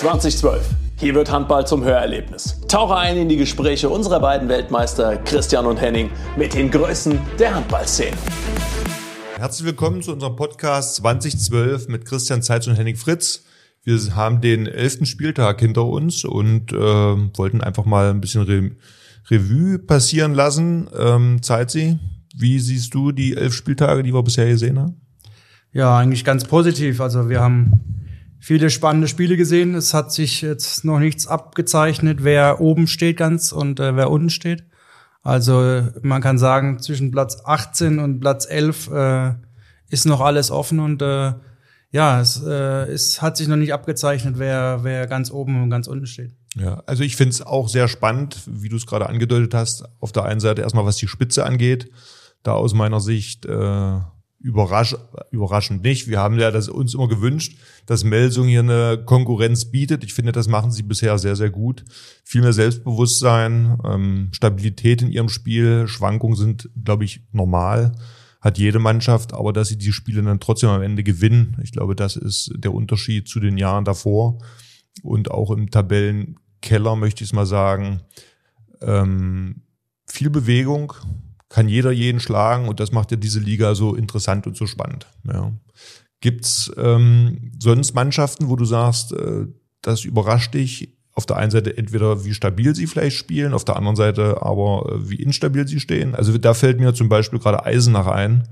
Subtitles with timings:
[0.00, 0.66] 2012.
[0.98, 2.58] Hier wird Handball zum Hörerlebnis.
[2.68, 7.54] Tauche ein in die Gespräche unserer beiden Weltmeister Christian und Henning mit den Größen der
[7.54, 8.16] Handballszene.
[9.36, 13.44] Herzlich willkommen zu unserem Podcast 2012 mit Christian Zeitz und Henning Fritz.
[13.84, 18.70] Wir haben den elften Spieltag hinter uns und äh, wollten einfach mal ein bisschen Re
[19.30, 20.88] Revue passieren lassen.
[20.98, 21.98] Ähm, Zeitzi,
[22.34, 24.98] wie siehst du die elf Spieltage, die wir bisher gesehen haben?
[25.74, 27.02] Ja, eigentlich ganz positiv.
[27.02, 27.99] Also wir haben
[28.40, 29.74] viele spannende Spiele gesehen.
[29.74, 34.30] Es hat sich jetzt noch nichts abgezeichnet, wer oben steht ganz und äh, wer unten
[34.30, 34.64] steht.
[35.22, 39.34] Also man kann sagen, zwischen Platz 18 und Platz 11 äh,
[39.90, 41.34] ist noch alles offen und äh,
[41.92, 45.88] ja, es, äh, es hat sich noch nicht abgezeichnet, wer, wer ganz oben und ganz
[45.88, 46.32] unten steht.
[46.56, 49.84] Ja, also ich finde es auch sehr spannend, wie du es gerade angedeutet hast.
[50.00, 51.90] Auf der einen Seite erstmal, was die Spitze angeht.
[52.42, 53.98] Da aus meiner Sicht äh,
[54.40, 54.96] überrasch,
[55.30, 56.08] überraschend nicht.
[56.08, 60.02] Wir haben ja das uns immer gewünscht, dass Melsung hier eine Konkurrenz bietet.
[60.02, 61.84] Ich finde, das machen sie bisher sehr, sehr gut.
[62.24, 67.92] Viel mehr Selbstbewusstsein, ähm, Stabilität in ihrem Spiel, Schwankungen sind, glaube ich, normal.
[68.40, 71.94] Hat jede Mannschaft, aber dass sie die Spiele dann trotzdem am Ende gewinnen, ich glaube,
[71.94, 74.38] das ist der Unterschied zu den Jahren davor.
[75.02, 78.00] Und auch im Tabellenkeller möchte ich es mal sagen,
[78.80, 79.62] ähm,
[80.06, 80.94] viel Bewegung,
[81.50, 85.06] kann jeder jeden schlagen und das macht ja diese Liga so interessant und so spannend.
[85.24, 85.52] Ja.
[86.20, 89.46] Gibt's ähm, sonst Mannschaften, wo du sagst, äh,
[89.82, 90.96] das überrascht dich?
[91.12, 94.90] Auf der einen Seite entweder wie stabil sie vielleicht spielen, auf der anderen Seite aber
[94.90, 96.14] äh, wie instabil sie stehen.
[96.14, 98.48] Also da fällt mir zum Beispiel gerade Eisenach ein,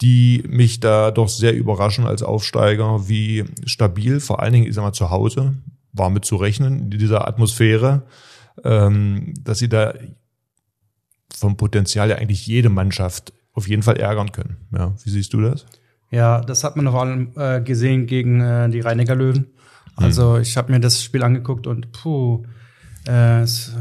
[0.00, 4.82] die mich da doch sehr überraschen als Aufsteiger, wie stabil, vor allen Dingen, ich sag
[4.82, 5.54] mal, zu Hause,
[5.92, 8.04] war mit zu rechnen in dieser Atmosphäre,
[8.62, 9.92] ähm, dass sie da
[11.42, 14.56] vom Potenzial ja eigentlich jede Mannschaft auf jeden Fall ärgern können.
[14.72, 15.66] Ja, wie siehst du das?
[16.10, 19.48] Ja, das hat man vor allem äh, gesehen gegen äh, die Rheiniger Löwen.
[19.96, 20.42] Also hm.
[20.42, 22.44] ich habe mir das Spiel angeguckt und puh,
[23.08, 23.74] äh, es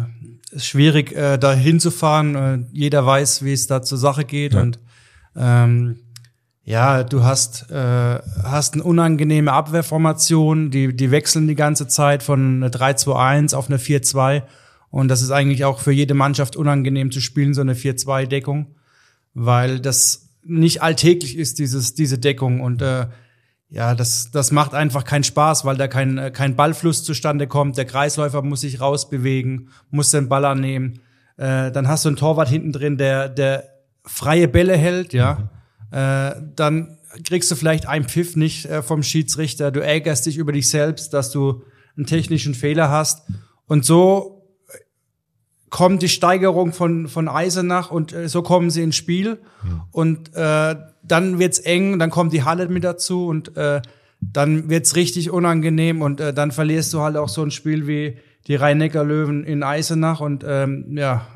[0.51, 2.35] ist schwierig, äh, da hinzufahren.
[2.35, 4.55] Äh, jeder weiß, wie es da zur Sache geht.
[4.55, 4.61] Ja.
[4.61, 4.79] Und
[5.35, 5.97] ähm,
[6.63, 12.63] ja, du hast, äh, hast eine unangenehme Abwehrformation, die, die wechseln die ganze Zeit von
[12.63, 14.43] einer 3-2-1 auf eine 4-2
[14.91, 18.75] und das ist eigentlich auch für jede Mannschaft unangenehm zu spielen, so eine 4-2-Deckung,
[19.33, 22.59] weil das nicht alltäglich ist, dieses, diese Deckung.
[22.59, 23.07] Und äh,
[23.69, 27.77] ja, das, das macht einfach keinen Spaß, weil da kein, äh, kein Ballfluss zustande kommt.
[27.77, 30.99] Der Kreisläufer muss sich rausbewegen, muss den Ball annehmen.
[31.37, 33.63] Äh, dann hast du einen Torwart hinten drin, der, der
[34.05, 35.49] freie Bälle hält, ja.
[35.91, 35.97] Mhm.
[35.97, 39.71] Äh, dann kriegst du vielleicht einen Pfiff nicht äh, vom Schiedsrichter.
[39.71, 41.63] Du ärgerst dich über dich selbst, dass du
[41.95, 43.27] einen technischen Fehler hast.
[43.67, 44.40] Und so
[45.71, 49.39] kommt die Steigerung von, von Eisenach und äh, so kommen sie ins Spiel.
[49.63, 49.81] Mhm.
[49.91, 53.81] Und äh, dann wird's eng, dann kommt die Halle mit dazu und äh,
[54.19, 58.17] dann wird's richtig unangenehm und äh, dann verlierst du halt auch so ein Spiel wie
[58.47, 61.27] die Rhein-Neckar-Löwen in Eisenach und ähm, ja,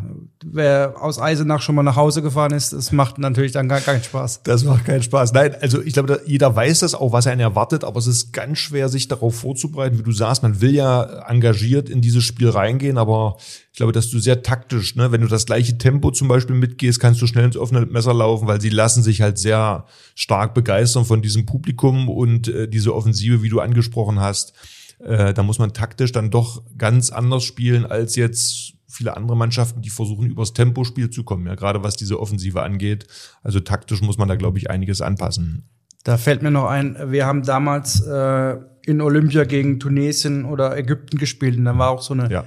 [0.43, 4.03] wer aus Eisenach schon mal nach Hause gefahren ist, das macht natürlich dann gar keinen
[4.03, 4.41] Spaß.
[4.43, 5.33] Das macht keinen Spaß.
[5.33, 8.57] Nein, also ich glaube, jeder weiß das auch, was einen erwartet, aber es ist ganz
[8.57, 9.99] schwer, sich darauf vorzubereiten.
[9.99, 13.37] Wie du sagst, man will ja engagiert in dieses Spiel reingehen, aber
[13.71, 16.99] ich glaube, dass du sehr taktisch, ne, wenn du das gleiche Tempo zum Beispiel mitgehst,
[16.99, 19.85] kannst du schnell ins offene Messer laufen, weil sie lassen sich halt sehr
[20.15, 24.53] stark begeistern von diesem Publikum und äh, diese Offensive, wie du angesprochen hast
[24.99, 29.81] äh, da muss man taktisch dann doch ganz anders spielen als jetzt viele andere Mannschaften,
[29.81, 33.07] die versuchen, übers Tempospiel zu kommen, ja, gerade was diese Offensive angeht.
[33.43, 35.69] Also taktisch muss man da, glaube ich, einiges anpassen.
[36.03, 38.55] Da fällt mir noch ein, wir haben damals äh,
[38.85, 42.45] in Olympia gegen Tunesien oder Ägypten gespielt und da war auch so eine ja.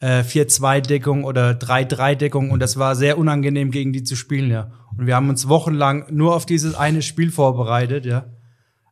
[0.00, 4.72] äh, 4-2-Deckung oder 3-3-Deckung und das war sehr unangenehm, gegen die zu spielen, ja.
[4.96, 8.26] Und wir haben uns wochenlang nur auf dieses eine Spiel vorbereitet, ja.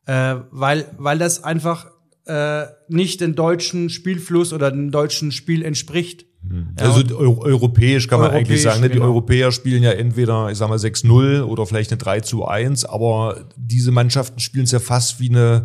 [0.05, 1.87] Äh, weil, weil das einfach
[2.27, 6.27] äh, nicht den deutschen Spielfluss oder dem deutschen Spiel entspricht.
[6.43, 6.75] Mhm.
[6.77, 8.81] Also ja, europäisch kann man europäisch, eigentlich sagen.
[8.81, 8.89] Ne?
[8.89, 9.07] Die genau.
[9.07, 13.47] Europäer spielen ja entweder, ich sag mal, 6-0 oder vielleicht eine 3 zu 1, aber
[13.57, 15.63] diese Mannschaften spielen es ja fast wie eine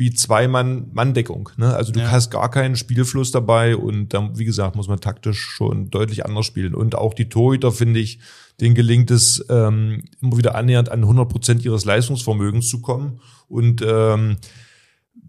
[0.00, 1.50] wie zwei Mann Manndeckung.
[1.58, 1.74] Ne?
[1.74, 2.10] Also du ja.
[2.10, 6.46] hast gar keinen Spielfluss dabei und dann, wie gesagt, muss man taktisch schon deutlich anders
[6.46, 6.74] spielen.
[6.74, 8.18] Und auch die Torhüter, finde ich,
[8.60, 13.20] denen gelingt es, ähm, immer wieder annähernd an 100 Prozent ihres Leistungsvermögens zu kommen.
[13.48, 14.38] Und ähm,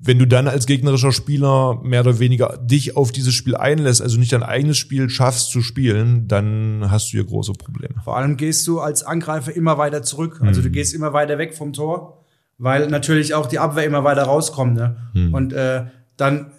[0.04, 4.18] wenn du dann als gegnerischer Spieler mehr oder weniger dich auf dieses Spiel einlässt, also
[4.18, 7.96] nicht dein eigenes Spiel schaffst zu spielen, dann hast du hier große Probleme.
[8.04, 10.40] Vor allem gehst du als Angreifer immer weiter zurück.
[10.42, 10.66] Also mhm.
[10.66, 12.26] du gehst immer weiter weg vom Tor,
[12.58, 14.74] weil natürlich auch die Abwehr immer weiter rauskommt.
[14.74, 14.98] Ne?
[15.14, 15.34] Mhm.
[15.36, 15.86] Und äh,
[16.18, 16.52] dann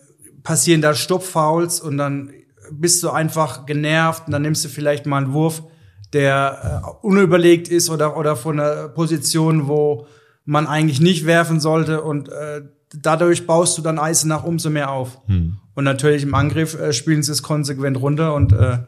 [0.45, 2.31] passieren da Stoppfouls und dann
[2.71, 5.65] bist du einfach genervt und dann nimmst du vielleicht mal einen Wurf,
[6.13, 10.07] der äh, unüberlegt ist oder, oder von einer Position, wo
[10.45, 12.63] man eigentlich nicht werfen sollte und äh,
[12.95, 15.19] dadurch baust du dann Eisenach umso mehr auf.
[15.27, 15.59] Hm.
[15.75, 18.79] Und natürlich im Angriff äh, spielen sie es konsequent runter und äh,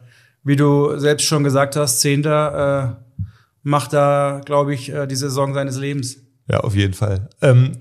[0.42, 3.24] wie du selbst schon gesagt hast, Zehnter äh,
[3.62, 6.18] macht da, glaube ich, äh, die Saison seines Lebens.
[6.48, 7.30] Ja, auf jeden Fall.
[7.40, 7.72] Ähm,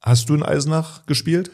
[0.00, 1.50] hast du in Eisenach gespielt?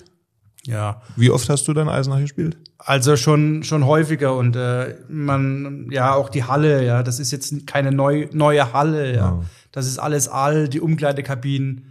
[0.65, 1.01] Ja.
[1.17, 2.59] Wie oft hast du dann Eisenach gespielt?
[2.77, 7.67] Also schon schon häufiger und äh, man ja auch die Halle, ja, das ist jetzt
[7.67, 9.39] keine neu, neue Halle, ja.
[9.41, 9.45] Oh.
[9.73, 11.90] Das ist alles alt, die Umkleidekabinen.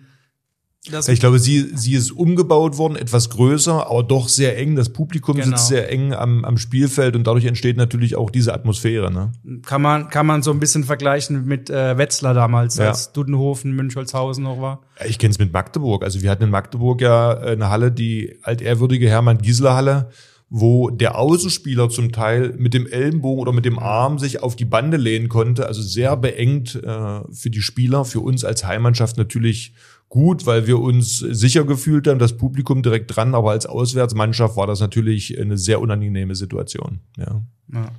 [0.92, 4.76] Das ich glaube, sie, sie ist umgebaut worden, etwas größer, aber doch sehr eng.
[4.76, 5.48] Das Publikum genau.
[5.48, 9.12] sitzt sehr eng am, am Spielfeld und dadurch entsteht natürlich auch diese Atmosphäre.
[9.12, 9.32] Ne?
[9.66, 12.90] Kann man kann man so ein bisschen vergleichen mit äh, Wetzlar damals, ja.
[12.90, 14.82] als Dudenhofen, Münchholzhausen noch war.
[15.08, 16.04] Ich kenne es mit Magdeburg.
[16.04, 20.10] Also wir hatten in Magdeburg ja äh, eine Halle, die altehrwürdige Hermann-Giesler-Halle
[20.50, 24.66] wo der Außenspieler zum Teil mit dem Ellenbogen oder mit dem Arm sich auf die
[24.66, 25.68] Bande lehnen konnte.
[25.68, 29.74] Also sehr beengt äh, für die Spieler, für uns als Heimmannschaft natürlich
[30.10, 34.68] gut, weil wir uns sicher gefühlt haben, das Publikum direkt dran, aber als Auswärtsmannschaft war
[34.68, 37.00] das natürlich eine sehr unangenehme Situation.
[37.18, 37.42] Ja.
[37.72, 37.92] ja.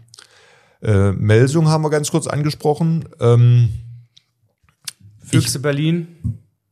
[0.83, 3.09] Äh, Melsung haben wir ganz kurz angesprochen.
[3.21, 3.71] Ähm,
[5.19, 6.09] Füchse Berlin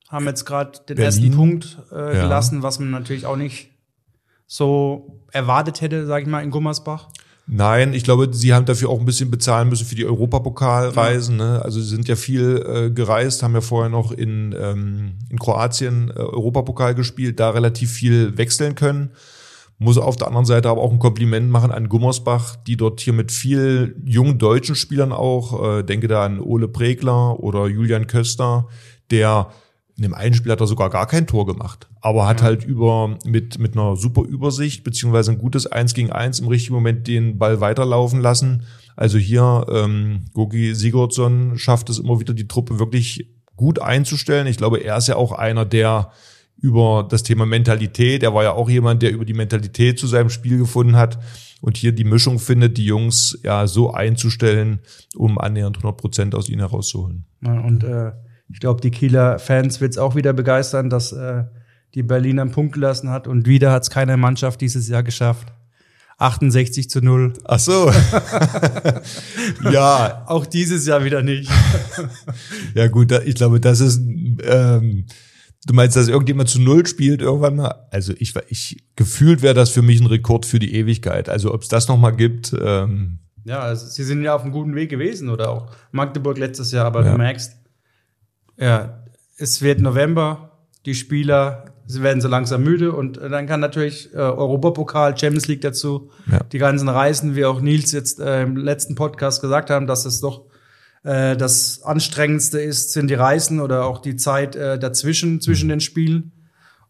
[0.08, 2.62] haben jetzt gerade den Berlin, ersten Punkt äh, gelassen, ja.
[2.62, 3.70] was man natürlich auch nicht
[4.46, 7.10] so erwartet hätte, sage ich mal, in Gummersbach.
[7.50, 11.38] Nein, ich glaube, sie haben dafür auch ein bisschen bezahlen müssen für die Europapokalreisen.
[11.38, 11.52] Ja.
[11.54, 11.62] Ne?
[11.62, 16.10] Also sie sind ja viel äh, gereist, haben ja vorher noch in, ähm, in Kroatien
[16.10, 19.12] äh, Europapokal gespielt, da relativ viel wechseln können.
[19.78, 23.14] Muss auf der anderen Seite aber auch ein Kompliment machen an Gummersbach, die dort hier
[23.14, 28.66] mit viel jungen deutschen Spielern auch, äh, denke da an Ole Pregler oder Julian Köster,
[29.10, 29.48] der
[29.98, 32.46] in dem einen Spiel hat er sogar gar kein Tor gemacht, aber hat ja.
[32.46, 36.74] halt über mit mit einer super Übersicht beziehungsweise ein gutes Eins gegen Eins im richtigen
[36.74, 38.62] Moment den Ball weiterlaufen lassen.
[38.94, 44.46] Also hier ähm, Gogi Sigurdsson schafft es immer wieder die Truppe wirklich gut einzustellen.
[44.46, 46.12] Ich glaube, er ist ja auch einer, der
[46.60, 50.30] über das Thema Mentalität, er war ja auch jemand, der über die Mentalität zu seinem
[50.30, 51.18] Spiel gefunden hat
[51.60, 54.78] und hier die Mischung findet, die Jungs ja so einzustellen,
[55.16, 57.24] um annähernd 100 Prozent aus ihnen herauszuholen.
[57.42, 58.12] Ja, und äh
[58.50, 61.44] ich glaube, die Kieler Fans wird es auch wieder begeistern, dass äh,
[61.94, 65.52] die Berliner einen Punkt gelassen hat und wieder hat es keine Mannschaft dieses Jahr geschafft.
[66.18, 67.32] 68 zu 0.
[67.44, 67.92] Ach so.
[69.70, 70.24] ja.
[70.26, 71.48] Auch dieses Jahr wieder nicht.
[72.74, 74.00] ja gut, ich glaube, das ist,
[74.42, 75.06] ähm,
[75.64, 77.86] du meinst, dass irgendjemand zu Null spielt irgendwann mal?
[77.92, 81.28] Also ich, ich gefühlt wäre das für mich ein Rekord für die Ewigkeit.
[81.28, 82.52] Also ob es das nochmal gibt.
[82.60, 86.72] Ähm, ja, also sie sind ja auf einem guten Weg gewesen oder auch Magdeburg letztes
[86.72, 87.12] Jahr, aber ja.
[87.12, 87.57] du merkst,
[88.58, 89.02] ja,
[89.36, 94.18] es wird November, die Spieler sie werden so langsam müde und dann kann natürlich äh,
[94.18, 96.40] Europapokal, Champions League dazu, ja.
[96.52, 100.20] die ganzen Reisen, wie auch Nils jetzt äh, im letzten Podcast gesagt haben, dass es
[100.20, 100.44] doch
[101.02, 105.80] äh, das anstrengendste ist, sind die Reisen oder auch die Zeit äh, dazwischen, zwischen den
[105.80, 106.32] Spielen.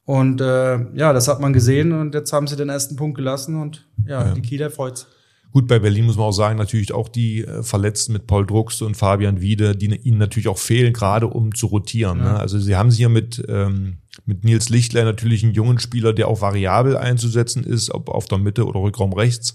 [0.05, 3.61] Und äh, ja, das hat man gesehen und jetzt haben sie den ersten Punkt gelassen
[3.61, 4.35] und ja, ja.
[4.35, 5.06] die Kieler freut's.
[5.50, 8.84] Gut, bei Berlin muss man auch sagen, natürlich auch die äh, Verletzten mit Paul Druckste
[8.84, 12.18] und Fabian Wiede, die ihnen natürlich auch fehlen, gerade um zu rotieren.
[12.18, 12.32] Ja.
[12.32, 12.38] Ne?
[12.38, 16.28] Also sie haben sie hier mit, ähm, mit Nils Lichtler natürlich einen jungen Spieler, der
[16.28, 19.54] auch variabel einzusetzen ist, ob auf der Mitte oder Rückraum rechts.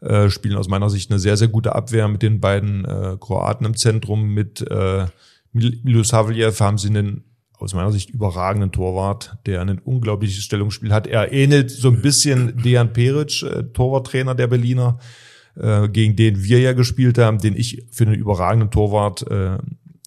[0.00, 3.64] Äh, spielen aus meiner Sicht eine sehr, sehr gute Abwehr mit den beiden äh, Kroaten
[3.64, 4.34] im Zentrum.
[4.34, 5.06] Mit äh,
[5.52, 7.24] Milos Havliev haben sie einen
[7.64, 11.06] aus meiner Sicht überragenden Torwart, der ein unglaubliches Stellungsspiel hat.
[11.06, 14.98] Er ähnelt so ein bisschen Dejan Peric, äh, Torwarttrainer der Berliner,
[15.56, 19.58] äh, gegen den wir ja gespielt haben, den ich für einen überragenden Torwart äh,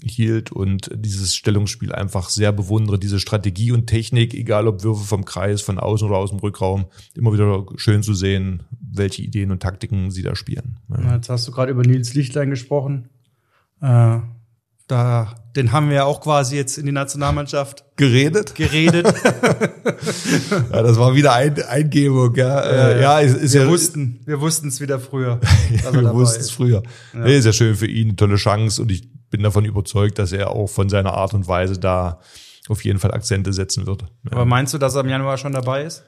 [0.03, 5.25] hielt und dieses Stellungsspiel einfach sehr bewundere, diese Strategie und Technik, egal ob Würfe vom
[5.25, 9.61] Kreis, von außen oder aus dem Rückraum, immer wieder schön zu sehen, welche Ideen und
[9.61, 10.77] Taktiken sie da spielen.
[10.89, 11.15] Ja.
[11.15, 13.09] Jetzt hast du gerade über Nils Lichtlein gesprochen.
[13.81, 14.19] Äh,
[14.87, 18.55] da, den haben wir ja auch quasi jetzt in die Nationalmannschaft geredet.
[18.55, 19.05] Geredet.
[20.71, 22.61] ja, das war wieder ein, Eingebung, ja.
[22.61, 25.41] Äh, ja, ist, ist wir ja, wussten, wir wussten es wieder früher.
[25.83, 26.83] ja, wir wussten es früher.
[27.13, 27.19] Ja.
[27.19, 30.51] Nee, ist ja schön für ihn, tolle Chance und ich bin davon überzeugt, dass er
[30.51, 32.21] auch von seiner Art und Weise da
[32.69, 34.03] auf jeden Fall Akzente setzen wird.
[34.23, 34.31] Ja.
[34.31, 36.03] Aber meinst du, dass er im Januar schon dabei ist?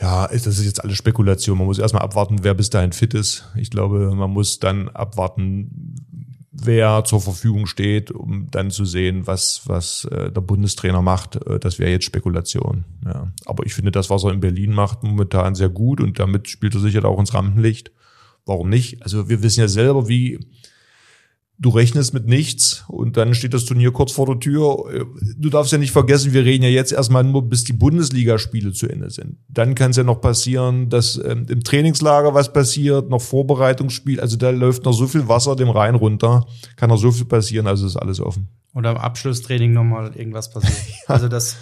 [0.00, 1.58] Ja, das ist jetzt alles Spekulation.
[1.58, 3.48] Man muss erstmal abwarten, wer bis dahin fit ist.
[3.56, 5.96] Ich glaube, man muss dann abwarten,
[6.60, 11.36] wer zur Verfügung steht, um dann zu sehen, was, was äh, der Bundestrainer macht.
[11.46, 12.84] Äh, das wäre jetzt Spekulation.
[13.04, 13.32] Ja.
[13.44, 16.74] Aber ich finde das, was er in Berlin macht, momentan sehr gut und damit spielt
[16.74, 17.92] er sicher auch ins Rampenlicht.
[18.46, 19.02] Warum nicht?
[19.02, 20.40] Also wir wissen ja selber, wie
[21.58, 25.06] du rechnest mit nichts und dann steht das Turnier kurz vor der Tür.
[25.36, 28.88] Du darfst ja nicht vergessen, wir reden ja jetzt erstmal nur, bis die Bundesligaspiele zu
[28.88, 29.38] Ende sind.
[29.48, 34.20] Dann kann es ja noch passieren, dass ähm, im Trainingslager was passiert, noch Vorbereitungsspiel.
[34.20, 36.46] Also da läuft noch so viel Wasser dem Rhein runter,
[36.76, 38.48] kann noch so viel passieren, also ist alles offen.
[38.74, 40.78] Oder im Abschlusstraining nochmal irgendwas passiert.
[41.08, 41.56] Also das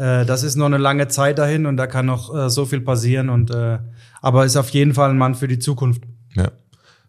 [0.00, 2.80] äh, das ist noch eine lange Zeit dahin und da kann noch äh, so viel
[2.80, 3.28] passieren.
[3.28, 3.78] Und äh,
[4.22, 6.02] aber ist auf jeden Fall ein Mann für die Zukunft.
[6.34, 6.50] Ja.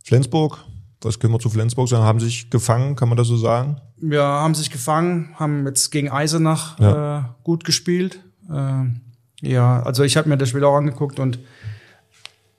[0.04, 0.60] Flensburg,
[1.02, 2.04] was können wir zu Flensburg sagen?
[2.04, 3.78] Haben sich gefangen, kann man das so sagen?
[4.02, 7.20] Ja, haben sich gefangen, haben jetzt gegen Eisenach Ja.
[7.20, 8.20] äh, gut gespielt.
[8.52, 8.84] Äh,
[9.42, 11.40] ja, also ich habe mir das Spiel auch angeguckt und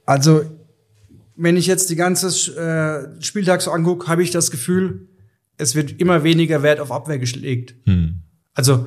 [0.06, 0.42] also
[1.36, 5.08] wenn ich jetzt die ganze äh, Spieltag so angucke, habe ich das Gefühl,
[5.56, 7.74] es wird immer weniger Wert auf Abwehr geschlägt.
[8.54, 8.86] Also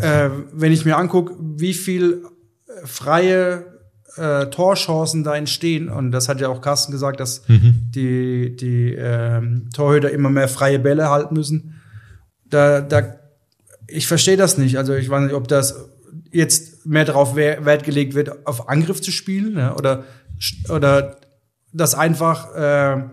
[0.00, 2.24] äh, wenn ich mir angucke, wie viel
[2.66, 3.69] äh, freie
[4.16, 9.68] äh, Torchancen da entstehen, und das hat ja auch Carsten gesagt, dass die, die ähm,
[9.74, 11.80] Torhüter immer mehr freie Bälle halten müssen.
[12.48, 13.14] Da, da,
[13.86, 14.76] ich verstehe das nicht.
[14.78, 15.88] Also ich weiß nicht, ob das
[16.32, 20.04] jetzt mehr darauf wer- Wert gelegt wird, auf Angriff zu spielen, ja, oder,
[20.68, 21.16] oder
[21.72, 23.04] dass einfach äh,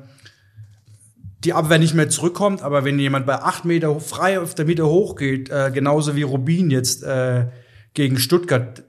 [1.43, 4.87] die Abwehr nicht mehr zurückkommt, aber wenn jemand bei acht Meter frei auf der Mitte
[4.87, 7.45] hochgeht, äh, genauso wie Rubin jetzt äh,
[7.93, 8.83] gegen Stuttgart,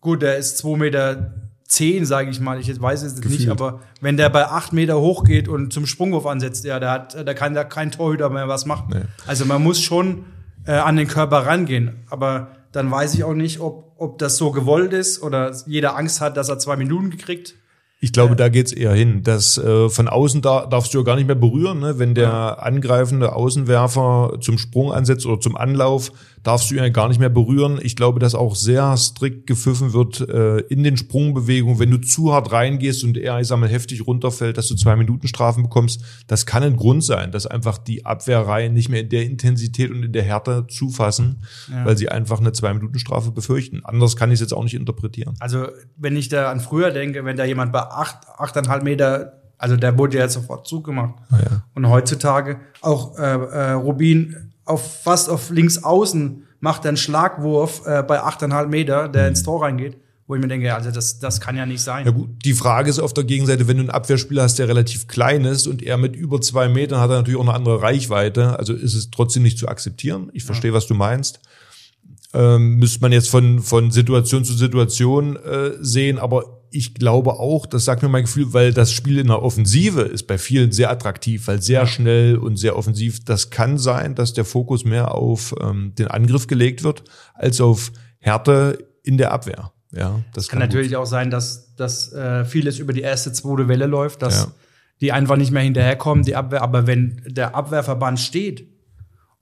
[0.00, 1.34] gut, der ist zwei Meter
[1.70, 3.48] zehn, sage ich mal, ich jetzt weiß es nicht, Gefühlt.
[3.48, 7.32] aber wenn der bei acht Meter hochgeht und zum Sprungwurf ansetzt, ja, der hat, da
[7.32, 8.92] kann da kein Torhüter mehr was machen.
[8.92, 9.02] Nee.
[9.26, 10.24] Also man muss schon
[10.66, 14.50] äh, an den Körper rangehen, aber dann weiß ich auch nicht, ob, ob das so
[14.50, 17.54] gewollt ist oder jeder Angst hat, dass er zwei Minuten gekriegt.
[18.02, 19.22] Ich glaube, da geht's eher hin.
[19.22, 21.80] dass äh, von außen da, darfst du ja gar nicht mehr berühren.
[21.80, 21.98] Ne?
[21.98, 26.10] Wenn der angreifende Außenwerfer zum Sprung ansetzt oder zum Anlauf,
[26.42, 27.78] darfst du ihn ja gar nicht mehr berühren.
[27.82, 31.78] Ich glaube, dass auch sehr strikt gepfiffen wird äh, in den Sprungbewegungen.
[31.78, 34.96] Wenn du zu hart reingehst und er, ich sag mal, heftig runterfällt, dass du zwei
[34.96, 39.08] Minuten Strafen bekommst, das kann ein Grund sein, dass einfach die Abwehrreihen nicht mehr in
[39.08, 41.42] der Intensität und in der Härte zufassen,
[41.84, 43.84] weil sie einfach eine zwei Minuten Strafe befürchten.
[43.84, 45.34] Anders kann ich es jetzt auch nicht interpretieren.
[45.40, 49.76] Also, wenn ich da an früher denke, wenn da jemand bei acht, achteinhalb Meter, also
[49.76, 51.14] der wurde ja sofort zugemacht.
[51.32, 51.62] ja.
[51.74, 57.82] Und heutzutage auch äh, äh, Rubin auf fast auf links außen macht er einen Schlagwurf
[57.86, 59.96] äh, bei achteinhalb Meter, der ins Tor reingeht,
[60.26, 62.06] wo ich mir denke, also das, das kann ja nicht sein.
[62.06, 65.08] Ja gut, die Frage ist auf der Gegenseite, wenn du einen Abwehrspieler hast, der relativ
[65.08, 68.58] klein ist und er mit über zwei Metern hat er natürlich auch eine andere Reichweite,
[68.58, 70.30] also ist es trotzdem nicht zu akzeptieren.
[70.32, 71.40] Ich verstehe, was du meinst.
[72.32, 77.66] Ähm, müsste man jetzt von, von Situation zu Situation äh, sehen, aber ich glaube auch,
[77.66, 80.90] das sagt mir mein Gefühl, weil das Spiel in der Offensive ist bei vielen sehr
[80.90, 83.24] attraktiv, weil sehr schnell und sehr offensiv.
[83.24, 87.02] Das kann sein, dass der Fokus mehr auf ähm, den Angriff gelegt wird,
[87.34, 89.72] als auf Härte in der Abwehr.
[89.92, 93.66] Ja, das kann gut natürlich auch sein, dass, dass äh, vieles über die erste, zweite
[93.66, 94.52] Welle läuft, dass Ja.
[95.00, 96.62] die einfach nicht mehr hinterherkommen, die Abwehr.
[96.62, 98.68] Aber wenn der Abwehrverband steht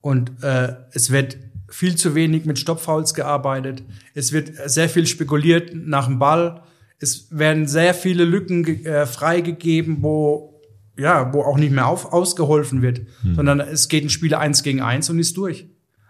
[0.01, 1.37] und äh, es wird
[1.69, 3.83] viel zu wenig mit Stoppfouls gearbeitet,
[4.15, 6.63] es wird sehr viel spekuliert nach dem Ball,
[7.01, 10.55] es werden sehr viele Lücken äh, freigegeben, wo
[10.99, 13.03] ja, wo auch nicht mehr auf, ausgeholfen wird,
[13.37, 15.69] sondern es geht ein Spieler eins gegen eins und ist durch.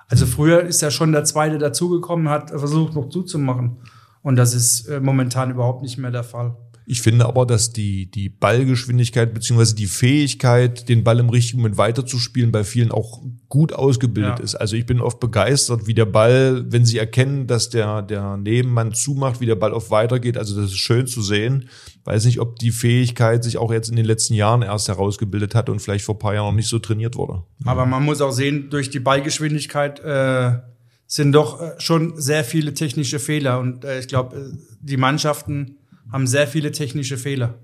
[0.08, 3.76] Also früher ist ja schon der Zweite dazugekommen, hat versucht noch zuzumachen.
[4.22, 6.56] Und das ist äh, momentan überhaupt nicht mehr der Fall.
[6.90, 11.76] Ich finde aber, dass die, die Ballgeschwindigkeit beziehungsweise die Fähigkeit, den Ball im richtigen Moment
[11.76, 14.42] weiterzuspielen, bei vielen auch gut ausgebildet Ja.
[14.44, 14.54] ist.
[14.54, 18.94] Also ich bin oft begeistert, wie der Ball, wenn sie erkennen, dass der, der Nebenmann
[18.94, 20.38] zumacht, wie der Ball oft weitergeht.
[20.38, 21.68] Also das ist schön zu sehen.
[22.04, 25.68] Weiß nicht, ob die Fähigkeit sich auch jetzt in den letzten Jahren erst herausgebildet hat
[25.68, 27.42] und vielleicht vor ein paar Jahren noch nicht so trainiert wurde.
[27.66, 30.58] Aber man muss auch sehen, durch die Ballgeschwindigkeit äh,
[31.06, 33.60] sind doch äh, schon sehr viele technische Fehler.
[33.60, 35.77] Und äh, ich glaube, äh, die Mannschaften
[36.12, 37.54] haben sehr viele technische Fehler.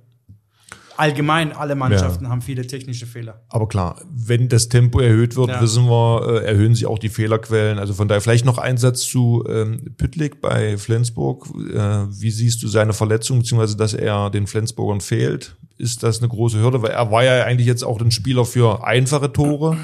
[0.97, 3.43] Allgemein, alle Mannschaften haben viele technische Fehler.
[3.49, 5.61] Aber klar, wenn das Tempo erhöht wird, Ja.
[5.61, 7.81] wissen wir, äh, erhöhen sich auch die Fehlerquellen.
[7.81, 11.49] Also von daher vielleicht noch ein Satz zu ähm, Püttlik bei Flensburg.
[11.75, 15.57] Äh, wie siehst du seine Verletzung, beziehungsweise dass er den Flensburgern fehlt?
[15.79, 16.81] Ist das eine große Hürde?
[16.83, 19.77] Weil er war ja eigentlich jetzt auch ein Spieler für einfache Tore.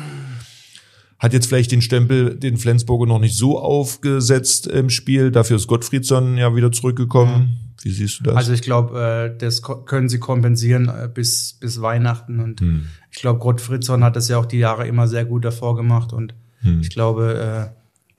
[1.19, 5.33] Hat jetzt vielleicht den Stempel den Flensburger noch nicht so aufgesetzt im Spiel.
[5.33, 7.70] Dafür ist Gottfriedsson ja wieder zurückgekommen.
[7.82, 8.37] Wie siehst du das?
[8.37, 12.40] Also ich glaube, äh, das können sie kompensieren äh, bis, bis Weihnachten.
[12.40, 12.87] Und Hm.
[13.10, 16.12] ich glaube, Gottfriedsson hat das ja auch die Jahre immer sehr gut davor gemacht.
[16.12, 16.80] Und Hm.
[16.80, 17.72] ich glaube,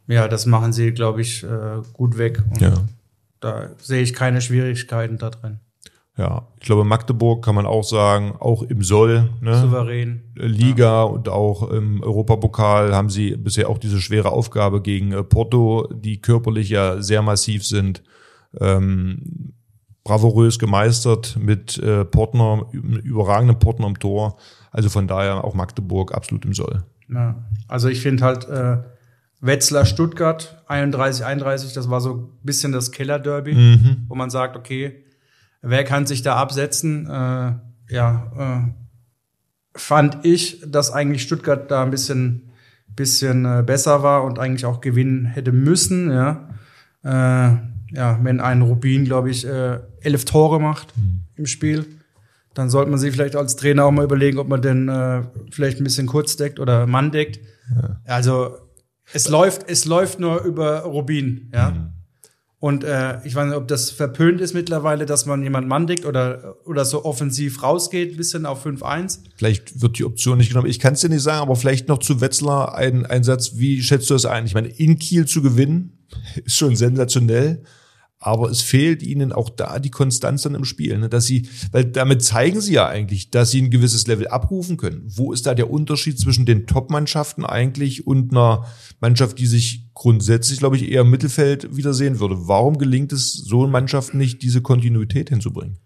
[0.07, 2.43] äh, ja, das machen sie, glaube ich, äh, gut weg.
[2.49, 2.73] Und ja.
[3.39, 5.59] da sehe ich keine Schwierigkeiten da drin.
[6.17, 9.61] Ja, ich glaube, Magdeburg kann man auch sagen, auch im Soll, ne?
[9.61, 10.21] Souverän.
[10.35, 15.87] Liga und auch im Europapokal haben sie bisher auch diese schwere Aufgabe gegen äh, Porto,
[15.93, 18.03] die körperlich ja sehr massiv sind,
[18.60, 19.53] ähm,
[20.03, 24.38] bravourös gemeistert mit äh, Portner, überragenden Portner im Tor.
[24.72, 26.84] Also von daher auch Magdeburg absolut im Soll.
[27.10, 27.43] Ja.
[27.67, 28.77] Also ich finde halt äh,
[29.41, 34.05] Wetzlar Stuttgart 31 31, das war so ein bisschen das Keller-Derby, Mhm.
[34.08, 35.03] wo man sagt, okay,
[35.62, 37.05] wer kann sich da absetzen?
[37.08, 37.53] Äh,
[37.89, 42.48] ja, äh, fand ich, dass eigentlich Stuttgart da ein bisschen
[42.93, 46.50] bisschen äh, besser war und eigentlich auch gewinnen hätte müssen, ja.
[47.03, 47.58] äh,
[47.93, 51.21] ja, wenn ein Rubin, glaube ich, äh, elf Tore macht mhm.
[51.36, 51.86] im Spiel,
[52.53, 55.79] dann sollte man sich vielleicht als Trainer auch mal überlegen, ob man denn äh, vielleicht
[55.79, 57.39] ein bisschen kurz deckt oder Mann deckt.
[57.75, 58.01] Ja.
[58.05, 58.57] Also
[59.13, 61.71] es läuft, es läuft nur über Rubin, ja.
[61.71, 61.89] Mhm.
[62.62, 66.05] Und äh, ich weiß nicht, ob das verpönt ist mittlerweile, dass man jemand Mann deckt
[66.05, 69.17] oder, oder so offensiv rausgeht, bisschen auf 5-1.
[69.36, 70.69] Vielleicht wird die Option nicht genommen.
[70.69, 73.53] Ich kann es dir nicht sagen, aber vielleicht noch zu Wetzlar ein, ein Satz.
[73.55, 74.45] Wie schätzt du das ein?
[74.45, 76.05] Ich meine, in Kiel zu gewinnen,
[76.45, 77.63] ist schon sensationell.
[78.23, 81.09] Aber es fehlt ihnen auch da die Konstanz dann im Spiel, ne?
[81.09, 85.01] dass sie, weil damit zeigen sie ja eigentlich, dass sie ein gewisses Level abrufen können.
[85.07, 88.67] Wo ist da der Unterschied zwischen den Top-Mannschaften eigentlich und einer
[88.99, 92.47] Mannschaft, die sich grundsätzlich, glaube ich, eher im Mittelfeld wiedersehen würde?
[92.47, 95.79] Warum gelingt es so Mannschaften nicht, diese Kontinuität hinzubringen?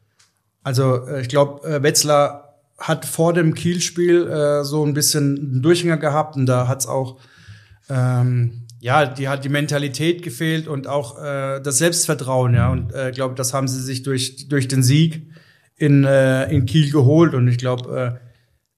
[0.62, 5.62] Also äh, ich glaube, äh, Wetzlar hat vor dem Kiel-Spiel äh, so ein bisschen einen
[5.62, 7.18] Durchhänger gehabt und da hat es auch
[7.90, 12.72] ähm, ja, die hat die Mentalität gefehlt und auch äh, das Selbstvertrauen, ja.
[12.72, 15.24] Und äh, glaube, das haben sie sich durch durch den Sieg
[15.76, 18.20] in äh, in Kiel geholt und ich glaube,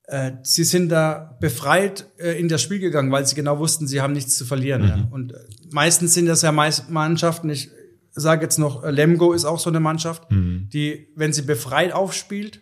[0.07, 3.85] äh, äh, sie sind da befreit äh, in das Spiel gegangen, weil sie genau wussten,
[3.85, 4.83] sie haben nichts zu verlieren.
[4.83, 4.87] Mhm.
[4.87, 5.07] Ja.
[5.11, 5.39] Und äh,
[5.71, 7.49] meistens sind das ja meist Mannschaften.
[7.49, 7.69] Ich
[8.11, 10.69] sage jetzt noch, äh, Lemgo ist auch so eine Mannschaft, mhm.
[10.71, 12.61] die, wenn sie befreit aufspielt,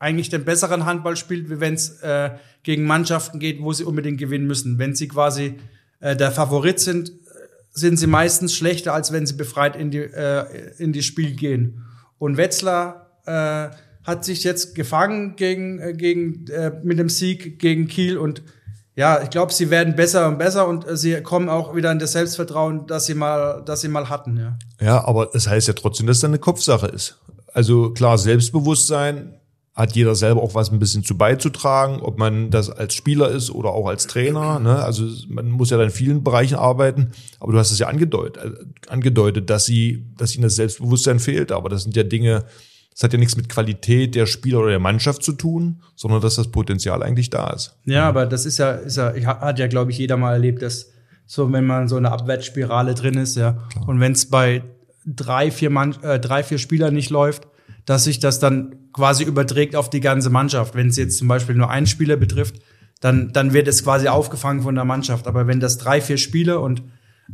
[0.00, 2.30] eigentlich den besseren Handball spielt, wie wenn es äh,
[2.64, 4.80] gegen Mannschaften geht, wo sie unbedingt gewinnen müssen.
[4.80, 5.60] Wenn sie quasi
[6.02, 7.12] äh, der Favorit sind,
[7.70, 10.44] sind sie meistens schlechter, als wenn sie befreit in die, äh,
[10.76, 11.86] in die Spiel gehen.
[12.18, 17.86] Und Wetzlar äh, hat sich jetzt gefangen gegen, äh, gegen, äh, mit dem Sieg gegen
[17.86, 18.42] Kiel und
[18.94, 21.98] ja, ich glaube, sie werden besser und besser und äh, sie kommen auch wieder in
[21.98, 24.58] das Selbstvertrauen, dass sie mal, dass sie mal hatten, ja.
[24.80, 27.18] Ja, aber das heißt ja trotzdem, dass es eine Kopfsache ist.
[27.54, 29.40] Also klar, Selbstbewusstsein
[29.74, 33.50] hat jeder selber auch was ein bisschen zu beizutragen, ob man das als Spieler ist
[33.50, 34.58] oder auch als Trainer.
[34.58, 34.82] Ne?
[34.82, 37.12] Also man muss ja dann in vielen Bereichen arbeiten.
[37.40, 41.52] Aber du hast es ja angedeutet, äh, angedeutet, dass sie, dass ihnen das Selbstbewusstsein fehlt.
[41.52, 42.44] Aber das sind ja Dinge,
[42.92, 46.34] das hat ja nichts mit Qualität der Spieler oder der Mannschaft zu tun, sondern dass
[46.34, 47.74] das Potenzial eigentlich da ist.
[47.86, 50.90] Ja, aber das ist ja, ist ja, hat ja, glaube ich, jeder mal erlebt, dass
[51.24, 53.52] so, wenn man so eine Abwärtsspirale drin ist, ja.
[53.70, 53.88] Klar.
[53.88, 54.64] Und wenn es bei
[55.06, 57.48] drei, vier Mann, äh, drei, vier Spieler nicht läuft,
[57.84, 60.74] dass sich das dann quasi überträgt auf die ganze Mannschaft.
[60.74, 62.56] Wenn es jetzt zum Beispiel nur einen Spieler betrifft,
[63.00, 65.26] dann, dann wird es quasi aufgefangen von der Mannschaft.
[65.26, 66.82] Aber wenn das drei, vier Spieler und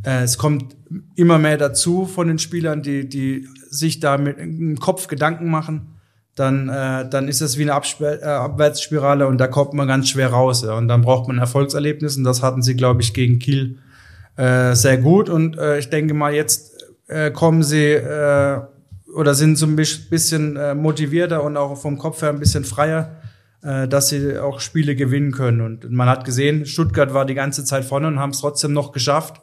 [0.03, 0.75] äh, es kommt
[1.15, 5.99] immer mehr dazu von den Spielern, die, die sich da mit im Kopf Gedanken machen,
[6.35, 10.09] dann, äh, dann ist das wie eine Absp äh, Abwärtsspirale und da kommt man ganz
[10.09, 10.63] schwer raus.
[10.63, 10.77] Ja.
[10.77, 13.77] Und dann braucht man Erfolgserlebnis und das hatten sie, glaube ich, gegen Kiel
[14.37, 15.29] äh, sehr gut.
[15.29, 18.61] Und äh, ich denke mal, jetzt äh, kommen sie äh,
[19.13, 23.17] oder sind so ein bisschen äh, motivierter und auch vom Kopf her ein bisschen freier,
[23.61, 25.61] äh, dass sie auch Spiele gewinnen können.
[25.61, 28.91] Und man hat gesehen, Stuttgart war die ganze Zeit vorne und haben es trotzdem noch
[28.91, 29.41] geschafft.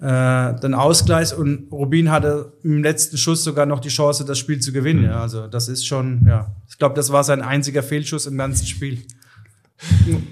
[0.00, 4.60] Äh, den Ausgleich und Rubin hatte im letzten Schuss sogar noch die Chance, das Spiel
[4.60, 5.04] zu gewinnen.
[5.04, 8.66] Ja, also das ist schon, ja, ich glaube, das war sein einziger Fehlschuss im ganzen
[8.66, 9.02] Spiel.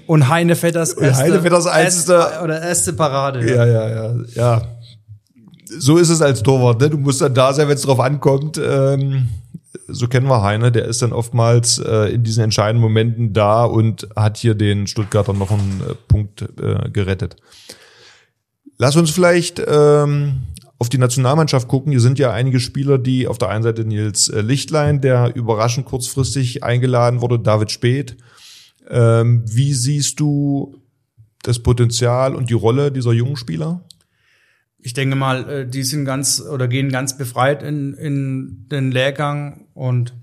[0.07, 3.47] Und Heine Vetters erste, erste, oder erste Parade.
[3.47, 4.23] Ja, ja, ja, ja.
[4.33, 4.78] ja
[5.69, 6.81] so ist es als Torwart.
[6.81, 6.89] Ne?
[6.89, 8.59] Du musst dann da sein, wenn es drauf ankommt.
[8.63, 9.29] Ähm,
[9.87, 14.07] so kennen wir Heine, der ist dann oftmals äh, in diesen entscheidenden Momenten da und
[14.15, 17.35] hat hier den Stuttgarter noch einen äh, Punkt äh, gerettet.
[18.77, 20.41] Lass uns vielleicht ähm,
[20.79, 21.91] auf die Nationalmannschaft gucken.
[21.91, 25.85] Hier sind ja einige Spieler, die auf der einen Seite Nils äh, Lichtlein, der überraschend
[25.85, 28.17] kurzfristig eingeladen wurde, David Speth.
[28.89, 30.75] Ähm, wie siehst du
[31.43, 33.81] das Potenzial und die Rolle dieser jungen Spieler?
[34.81, 39.67] Ich denke mal, äh, die sind ganz oder gehen ganz befreit in, in den Lehrgang
[39.73, 40.13] und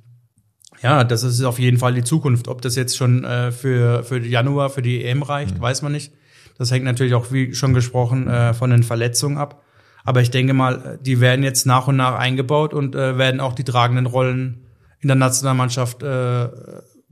[0.83, 2.49] ja, das ist auf jeden Fall die Zukunft.
[2.49, 5.63] Ob das jetzt schon äh, für, für Januar, für die EM reicht, mhm.
[5.63, 6.13] weiß man nicht.
[6.59, 9.63] Das hängt natürlich auch, wie schon gesprochen, äh, von den Verletzungen ab.
[10.05, 13.55] Aber ich denke mal, die werden jetzt nach und nach eingebaut und äh, werden auch
[13.55, 14.67] die tragenden Rollen
[15.01, 16.49] in der Nationalmannschaft äh,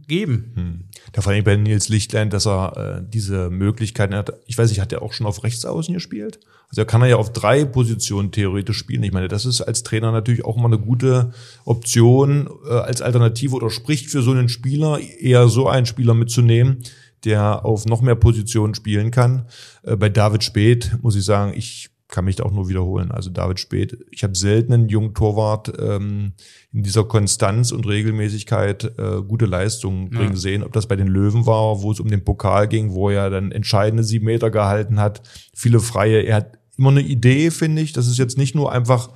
[0.07, 0.53] geben.
[0.55, 0.85] Hm.
[1.13, 4.33] Da fand ich bei Nils Lichtlein, dass er äh, diese Möglichkeiten hat.
[4.47, 6.41] Ich weiß nicht, hat er auch schon auf Rechtsaußen gespielt?
[6.69, 9.03] Also er kann er ja auf drei Positionen theoretisch spielen.
[9.05, 11.33] Ich meine, das ist als Trainer natürlich auch mal eine gute
[11.65, 16.83] Option äh, als Alternative oder spricht für so einen Spieler, eher so einen Spieler mitzunehmen,
[17.25, 19.47] der auf noch mehr Positionen spielen kann.
[19.83, 23.11] Äh, bei David Speth muss ich sagen, ich kann mich da auch nur wiederholen.
[23.11, 26.35] Also David Speth, ich habe selten einen jungen Torwart ähm,
[26.73, 30.39] in dieser Konstanz und Regelmäßigkeit äh, gute Leistungen bringen ja.
[30.39, 30.63] sehen.
[30.63, 33.53] Ob das bei den Löwen war, wo es um den Pokal ging, wo er dann
[33.53, 35.23] entscheidende sieben Meter gehalten hat,
[35.55, 36.21] viele Freie.
[36.21, 37.93] Er hat immer eine Idee, finde ich.
[37.93, 39.11] Das ist jetzt nicht nur einfach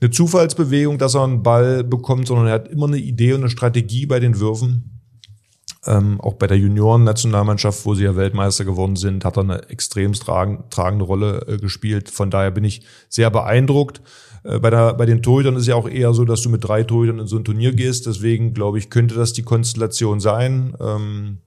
[0.00, 3.50] eine Zufallsbewegung, dass er einen Ball bekommt, sondern er hat immer eine Idee und eine
[3.50, 4.97] Strategie bei den Würfen.
[5.88, 10.12] Ähm, auch bei der Junioren-Nationalmannschaft, wo sie ja Weltmeister geworden sind, hat er eine extrem
[10.12, 12.10] tragende Rolle äh, gespielt.
[12.10, 14.02] Von daher bin ich sehr beeindruckt.
[14.44, 16.82] Äh, bei, der, bei den Torhütern ist ja auch eher so, dass du mit drei
[16.82, 18.06] Torhütern in so ein Turnier gehst.
[18.06, 20.76] Deswegen glaube ich, könnte das die Konstellation sein.
[20.78, 21.38] Ähm,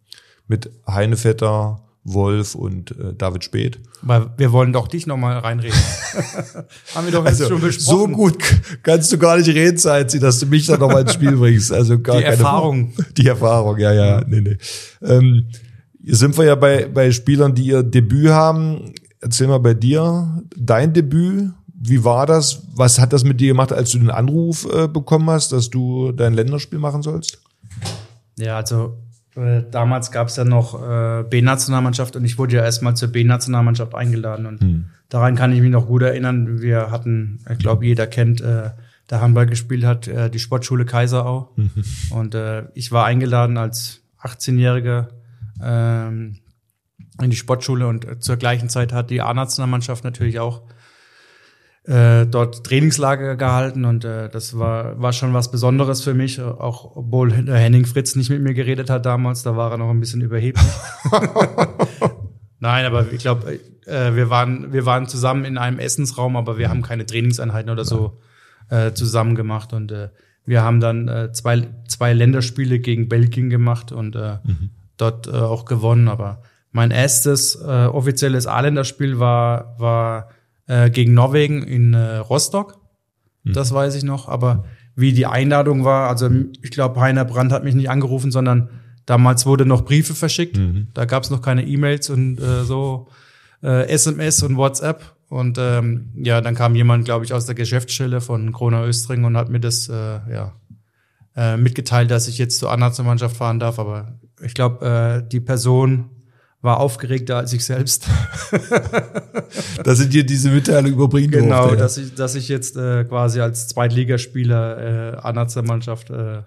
[0.48, 3.80] mit Heinevetter, Wolf und äh, David Speth.
[4.02, 5.78] Weil wir wollen doch dich nochmal reinreden.
[6.96, 8.00] Haben wir doch jetzt also, schon besprochen.
[8.00, 8.38] So gut
[8.82, 11.72] kannst du gar nicht reden, seit sie, dass du mich da nochmal ins Spiel bringst.
[11.72, 12.94] Also gar die keine Erfahrung.
[13.18, 14.24] Die Erfahrung, ja, ja.
[14.28, 14.58] Nee, nee.
[15.04, 15.46] Ähm,
[16.04, 18.94] sind wir ja bei, bei Spielern, die ihr Debüt haben.
[19.20, 22.64] Erzähl mal bei dir, dein Debüt, wie war das?
[22.74, 26.12] Was hat das mit dir gemacht, als du den Anruf äh, bekommen hast, dass du
[26.12, 27.40] dein Länderspiel machen sollst?
[28.40, 28.98] Ja, also
[29.36, 33.96] äh, damals gab es ja noch äh, B-Nationalmannschaft und ich wurde ja erstmal zur B-Nationalmannschaft
[33.96, 34.46] eingeladen.
[34.46, 34.86] Und hm.
[35.10, 36.62] daran kann ich mich noch gut erinnern.
[36.62, 38.72] Wir hatten, ich glaube, jeder kennt, äh,
[39.10, 41.52] der Handball gespielt hat, äh, die Sportschule Kaiserau.
[41.56, 41.72] Mhm.
[42.12, 45.10] Und äh, ich war eingeladen als 18-Jähriger
[45.62, 46.38] ähm,
[47.22, 50.64] in die Sportschule und äh, zur gleichen Zeit hat die A-Nationalmannschaft natürlich auch
[51.84, 56.96] äh, dort Trainingslager gehalten und äh, das war, war schon was Besonderes für mich, auch
[56.96, 60.22] obwohl Henning Fritz nicht mit mir geredet hat damals, da war er noch ein bisschen
[60.22, 60.64] überheblich.
[62.60, 66.70] Nein, aber ich glaube, äh, wir, waren, wir waren zusammen in einem Essensraum, aber wir
[66.70, 68.20] haben keine Trainingseinheiten oder so
[68.70, 70.10] äh, zusammen gemacht und äh,
[70.46, 74.70] wir haben dann äh, zwei, zwei Länderspiele gegen Belgien gemacht und äh, mhm.
[74.98, 80.30] dort äh, auch gewonnen, aber mein erstes äh, offizielles A-Länderspiel war, war
[80.68, 82.80] äh, gegen Norwegen in äh, Rostock.
[83.44, 83.54] Mhm.
[83.54, 84.28] Das weiß ich noch.
[84.28, 86.30] Aber wie die Einladung war, also
[86.62, 88.70] ich glaube, Heiner Brandt hat mich nicht angerufen, sondern
[89.06, 90.58] damals wurde noch Briefe verschickt.
[90.58, 90.88] Mhm.
[90.94, 93.08] Da gab es noch keine E-Mails und äh, so
[93.64, 95.16] äh, SMS und WhatsApp.
[95.30, 99.38] Und ähm, ja, dann kam jemand, glaube ich, aus der Geschäftsstelle von Krona Östring und
[99.38, 100.54] hat mir das äh, ja,
[101.38, 103.80] äh, mitgeteilt, dass ich jetzt zur A-Nationalmannschaft fahren darf.
[103.80, 104.86] Aber ich glaube,
[105.24, 106.10] äh, die Person
[106.62, 108.08] war aufgeregter als ich selbst.
[109.84, 113.42] dass sie dir diese Mitteilung überbringen Genau, durfte, dass, ich, dass ich jetzt äh, quasi
[113.42, 116.44] als Zweitligaspieler äh, A-Nationalmannschaft äh,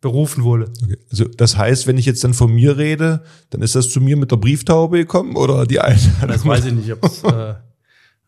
[0.00, 0.70] berufen wurde.
[0.82, 0.98] Okay.
[1.10, 4.16] Also das heißt, wenn ich jetzt dann von mir rede, dann ist das zu mir
[4.16, 5.98] mit der Brieftaube gekommen oder die eine?
[6.26, 6.88] Das weiß ich nicht,
[7.24, 7.50] äh,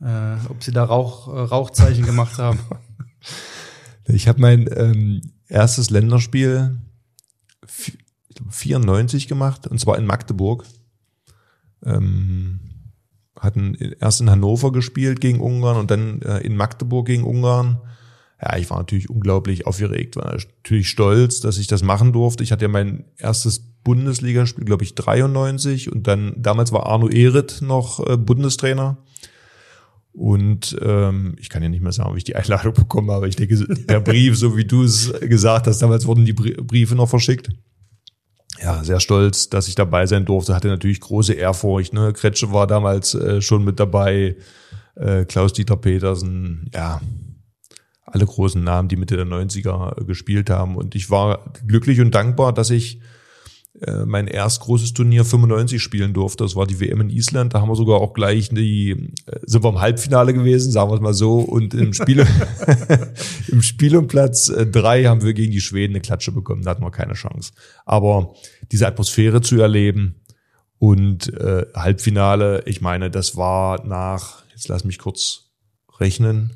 [0.01, 2.59] äh, ob sie da Rauch, äh, Rauchzeichen gemacht haben.
[4.11, 6.79] Ich habe mein ähm, erstes Länderspiel
[8.48, 10.64] 94 gemacht und zwar in Magdeburg.
[11.85, 12.61] Ähm,
[13.38, 17.79] hatten erst in Hannover gespielt gegen Ungarn und dann äh, in Magdeburg gegen Ungarn.
[18.43, 22.45] Ja, ich war natürlich unglaublich aufgeregt, war natürlich stolz, dass ich das machen durfte.
[22.45, 27.62] Ich hatte ja mein erstes Bundesligaspiel, glaube ich, 93 und dann damals war Arno Ehret
[27.62, 28.99] noch äh, Bundestrainer.
[30.12, 33.29] Und ähm, ich kann ja nicht mehr sagen, wie ich die Einladung bekommen habe.
[33.29, 33.57] Ich denke,
[33.88, 37.51] der Brief, so wie du es gesagt hast, damals wurden die Briefe noch verschickt
[38.62, 40.55] ja, sehr stolz, dass ich dabei sein durfte.
[40.55, 41.92] Hatte natürlich große Ehrfurcht.
[41.92, 42.12] Ne?
[42.12, 44.37] Kretsche war damals äh, schon mit dabei.
[44.97, 47.01] Äh, Klaus-Dieter Petersen, ja,
[48.05, 50.77] alle großen Namen, die Mitte der 90er äh, gespielt haben.
[50.77, 53.01] Und ich war glücklich und dankbar, dass ich
[54.07, 56.45] mein erst großes Turnier 95 spielen durfte.
[56.45, 57.55] Das war die WM in Island.
[57.55, 58.91] Da haben wir sogar auch gleich die,
[59.27, 61.38] äh, sind wir im Halbfinale gewesen, sagen wir es mal so.
[61.38, 62.27] Und im Spiel,
[63.49, 66.62] im Spiel um Platz äh, drei haben wir gegen die Schweden eine Klatsche bekommen.
[66.62, 67.53] Da hatten wir keine Chance.
[67.87, 68.35] Aber
[68.73, 70.17] diese Atmosphäre zu erleben
[70.79, 75.51] und äh, Halbfinale, ich meine, das war nach, jetzt lass mich kurz
[76.01, 76.53] rechnen,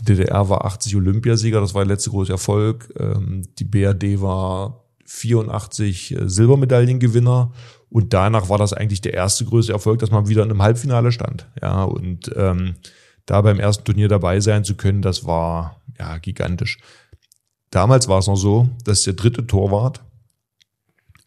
[0.00, 2.92] die DDR war 80 Olympiasieger, das war der letzte große Erfolg.
[2.98, 4.81] Ähm, die BRD war
[5.12, 7.52] 84 äh, Silbermedaillengewinner
[7.90, 11.12] und danach war das eigentlich der erste größte Erfolg, dass man wieder in einem Halbfinale
[11.12, 11.46] stand.
[11.60, 12.76] Ja, und ähm,
[13.26, 16.78] da beim ersten Turnier dabei sein zu können, das war ja gigantisch.
[17.70, 20.02] Damals war es noch so, dass der dritte Torwart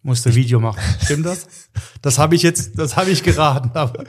[0.01, 0.81] musste Video machen.
[1.03, 1.47] Stimmt das?
[2.01, 3.71] Das habe ich jetzt, das habe ich geraten.
[3.73, 4.03] Aber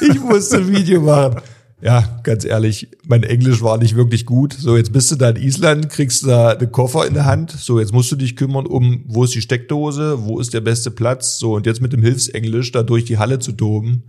[0.00, 1.42] ich musste Video machen
[1.82, 4.52] ja, ganz ehrlich, mein Englisch war nicht wirklich gut.
[4.52, 7.52] So, jetzt bist du da in Island, kriegst da einen Koffer in der Hand.
[7.52, 10.90] So, jetzt musst du dich kümmern um, wo ist die Steckdose, wo ist der beste
[10.90, 11.38] Platz.
[11.38, 14.04] So, und jetzt mit dem Hilfsenglisch da durch die Halle zu toben.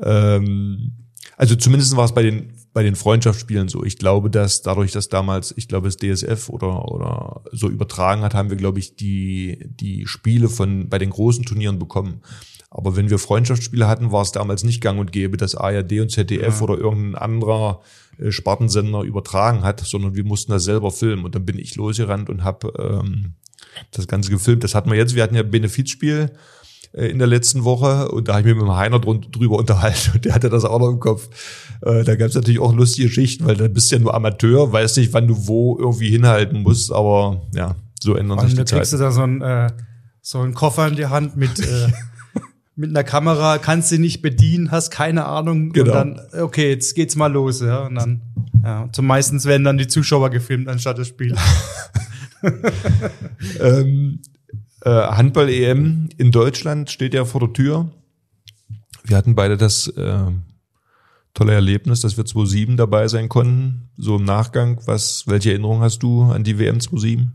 [0.00, 0.92] Ähm,
[1.36, 3.82] also zumindest war es bei den, bei den Freundschaftsspielen so.
[3.82, 8.34] Ich glaube, dass dadurch, dass damals, ich glaube, das DSF oder, oder so übertragen hat,
[8.34, 12.20] haben wir, glaube ich, die, die Spiele von, bei den großen Turnieren bekommen.
[12.70, 16.10] Aber wenn wir Freundschaftsspiele hatten, war es damals nicht gang und gäbe, dass ARD und
[16.10, 16.60] ZDF ja.
[16.60, 17.80] oder irgendein anderer
[18.18, 21.24] äh, Spartensender übertragen hat, sondern wir mussten das selber filmen.
[21.24, 23.32] Und dann bin ich losgerannt und habe ähm,
[23.90, 24.62] das Ganze gefilmt.
[24.62, 25.16] Das hatten wir jetzt.
[25.16, 26.30] Wir hatten ja Benefizspiel
[26.92, 30.12] äh, in der letzten Woche und da habe ich mich mit dem Heiner drüber unterhalten
[30.14, 31.28] und der hatte das auch noch im Kopf.
[31.82, 34.72] Äh, da gab es natürlich auch lustige Geschichten, weil da bist du ja nur Amateur,
[34.72, 38.76] weißt nicht, wann du wo irgendwie hinhalten musst, aber ja, so ändern sich die Zeiten.
[38.76, 39.70] kriegst du da so ein äh
[40.22, 41.88] so einen Koffer in die Hand mit, äh,
[42.80, 45.72] mit einer Kamera, kannst du nicht bedienen, hast keine Ahnung.
[45.72, 45.90] Genau.
[45.90, 47.86] Und dann, okay, jetzt geht's mal los, ja.
[47.86, 48.22] Und dann,
[48.64, 51.36] ja, zum meistens werden dann die Zuschauer gefilmt anstatt das Spiel.
[53.60, 54.20] Ähm,
[54.80, 57.90] äh, Handball-EM in Deutschland steht ja vor der Tür.
[59.04, 60.30] Wir hatten beide das äh,
[61.34, 63.90] tolle Erlebnis, dass wir 2007 dabei sein konnten.
[63.98, 67.30] So im Nachgang, was, welche Erinnerung hast du an die WM 2007?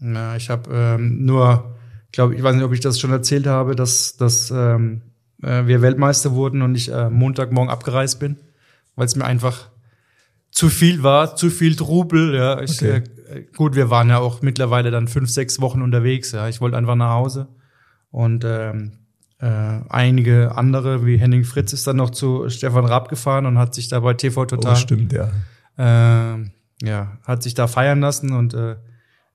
[0.00, 1.73] Ja, ich habe ähm, nur,
[2.14, 5.02] glaube ich, weiß nicht, ob ich das schon erzählt habe, dass, dass ähm,
[5.42, 8.36] äh, wir Weltmeister wurden und ich äh, Montagmorgen abgereist bin,
[8.96, 9.68] weil es mir einfach
[10.50, 12.34] zu viel war, zu viel Trubel.
[12.34, 13.02] Ja, ich, Okay.
[13.28, 16.32] äh, gut, wir waren ja auch mittlerweile dann fünf, sechs Wochen unterwegs.
[16.32, 17.48] Ja, ich wollte einfach nach Hause
[18.10, 18.92] und ähm,
[19.40, 23.74] äh, einige andere wie Henning Fritz ist dann noch zu Stefan Raab gefahren und hat
[23.74, 25.30] sich da bei TV Total stimmt, ja.
[25.76, 26.38] äh,
[26.82, 28.76] ja, hat sich da feiern lassen und äh,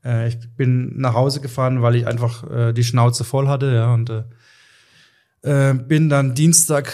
[0.03, 3.93] äh, ich bin nach Hause gefahren, weil ich einfach äh, die Schnauze voll hatte, ja,
[3.93, 4.23] und äh,
[5.41, 6.91] äh, bin dann Dienstag,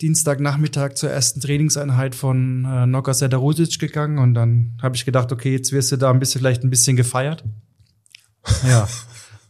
[0.00, 5.52] Dienstagnachmittag zur ersten Trainingseinheit von äh, Noka Sederusic gegangen und dann habe ich gedacht, okay,
[5.52, 7.44] jetzt wirst du da ein bisschen vielleicht ein bisschen gefeiert.
[8.68, 8.86] Ja,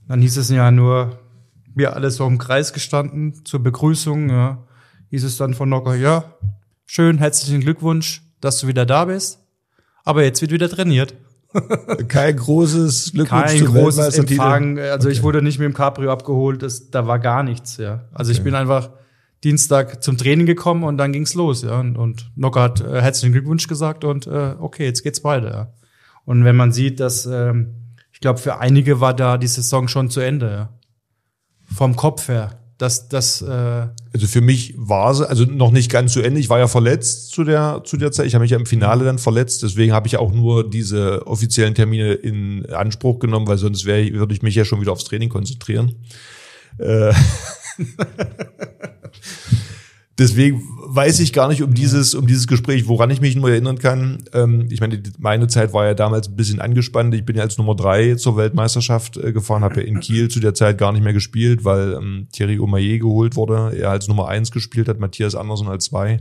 [0.08, 1.18] dann hieß es ja nur,
[1.74, 4.66] wir alle so im Kreis gestanden zur Begrüßung, ja,
[5.10, 6.32] hieß es dann von Nocker, ja,
[6.86, 9.40] schön, herzlichen Glückwunsch, dass du wieder da bist.
[10.04, 11.14] Aber jetzt wird wieder trainiert.
[12.08, 14.18] Kein großes Glückwunsch Kein großes.
[14.18, 14.78] Empfang.
[14.78, 15.24] Also ich Okay.
[15.24, 18.04] wurde nicht mit dem Cabrio abgeholt, das, da war gar nichts, ja.
[18.12, 18.44] Also ich Okay.
[18.44, 18.90] bin einfach
[19.44, 21.78] Dienstag zum Training gekommen und dann ging's los, ja.
[21.80, 25.72] Und, und Nocker hat äh, herzlichen Glückwunsch gesagt und äh, okay, jetzt geht's weiter, ja.
[26.24, 27.74] Und wenn man sieht, dass, ähm,
[28.12, 30.68] ich glaube, für einige war da die Saison schon zu Ende, ja.
[31.74, 32.60] Vom Kopf her.
[32.78, 36.40] Das, das, äh, Also für mich war sie, also noch nicht ganz zu Ende.
[36.40, 38.26] Ich war ja verletzt zu der, zu der Zeit.
[38.26, 39.62] Ich habe mich ja im Finale dann verletzt.
[39.62, 44.34] Deswegen habe ich auch nur diese offiziellen Termine in Anspruch genommen, weil sonst wäre, würde
[44.34, 45.94] ich mich ja schon wieder aufs Training konzentrieren.
[46.78, 47.14] Äh,
[50.18, 53.78] Deswegen weiß ich gar nicht um dieses, um dieses Gespräch, woran ich mich nur erinnern
[53.78, 54.24] kann.
[54.32, 57.14] Ähm, ich meine, meine Zeit war ja damals ein bisschen angespannt.
[57.14, 60.40] Ich bin ja als Nummer drei zur Weltmeisterschaft äh, gefahren, habe ja in Kiel zu
[60.40, 63.76] der Zeit gar nicht mehr gespielt, weil ähm, Thierry Omaye geholt wurde.
[63.76, 66.20] Er als Nummer eins gespielt hat, Matthias Andersson als zwei.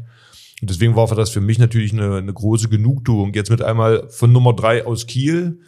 [0.61, 4.31] Und deswegen war das für mich natürlich eine, eine große Genugtuung, jetzt mit einmal von
[4.31, 5.59] Nummer drei aus Kiel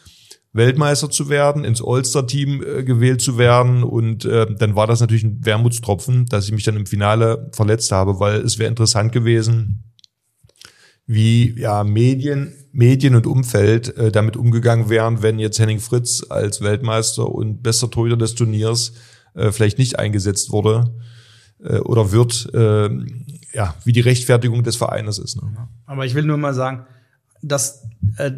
[0.53, 3.83] Weltmeister zu werden, ins All-Star-Team äh, gewählt zu werden.
[3.83, 7.91] Und äh, dann war das natürlich ein Wermutstropfen, dass ich mich dann im Finale verletzt
[7.91, 9.83] habe, weil es wäre interessant gewesen,
[11.05, 16.61] wie ja Medien, Medien und Umfeld äh, damit umgegangen wären, wenn jetzt Henning Fritz als
[16.61, 18.93] Weltmeister und bester Torhüter des Turniers
[19.33, 20.93] äh, vielleicht nicht eingesetzt wurde
[21.63, 22.89] äh, oder wird, äh,
[23.53, 25.41] ja, wie die Rechtfertigung des Vereines ist.
[25.41, 25.67] Ne?
[25.85, 26.85] Aber ich will nur mal sagen,
[27.41, 27.83] dass
[28.17, 28.31] äh,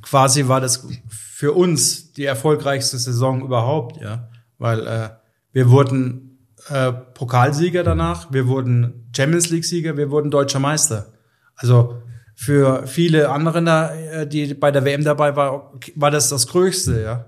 [0.00, 0.86] quasi war das
[1.34, 5.08] für uns die erfolgreichste Saison überhaupt, ja, weil äh,
[5.50, 11.12] wir wurden äh, Pokalsieger danach, wir wurden Champions League Sieger, wir wurden deutscher Meister.
[11.56, 12.00] Also
[12.36, 13.58] für viele andere,
[14.12, 17.26] äh, die bei der WM dabei war, war das das Größte, ja.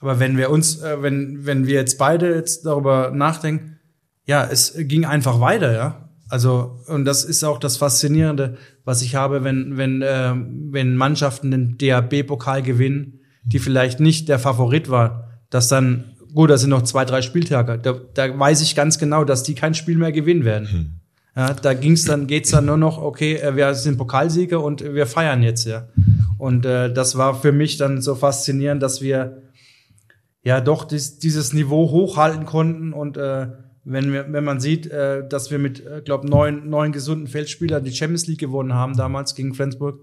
[0.00, 3.78] Aber wenn wir uns, äh, wenn wenn wir jetzt beide jetzt darüber nachdenken,
[4.24, 6.10] ja, es ging einfach weiter, ja.
[6.28, 11.52] Also und das ist auch das Faszinierende, was ich habe, wenn wenn äh, wenn Mannschaften
[11.52, 16.82] den DAB-Pokal gewinnen, die vielleicht nicht der Favorit war, dass dann gut, das sind noch
[16.82, 20.44] zwei drei Spieltage, da, da weiß ich ganz genau, dass die kein Spiel mehr gewinnen
[20.44, 21.00] werden.
[21.34, 25.06] Ja, da ging's dann geht's dann nur noch, okay, äh, wir sind Pokalsieger und wir
[25.06, 25.88] feiern jetzt ja.
[26.38, 29.42] Und äh, das war für mich dann so faszinierend, dass wir
[30.42, 33.48] ja doch dies, dieses Niveau hochhalten konnten und äh,
[33.84, 37.84] wenn wir, wenn man sieht, äh, dass wir mit, äh, glaube neun, neun gesunden Feldspielern
[37.84, 40.00] die Champions League gewonnen haben damals gegen Flensburg,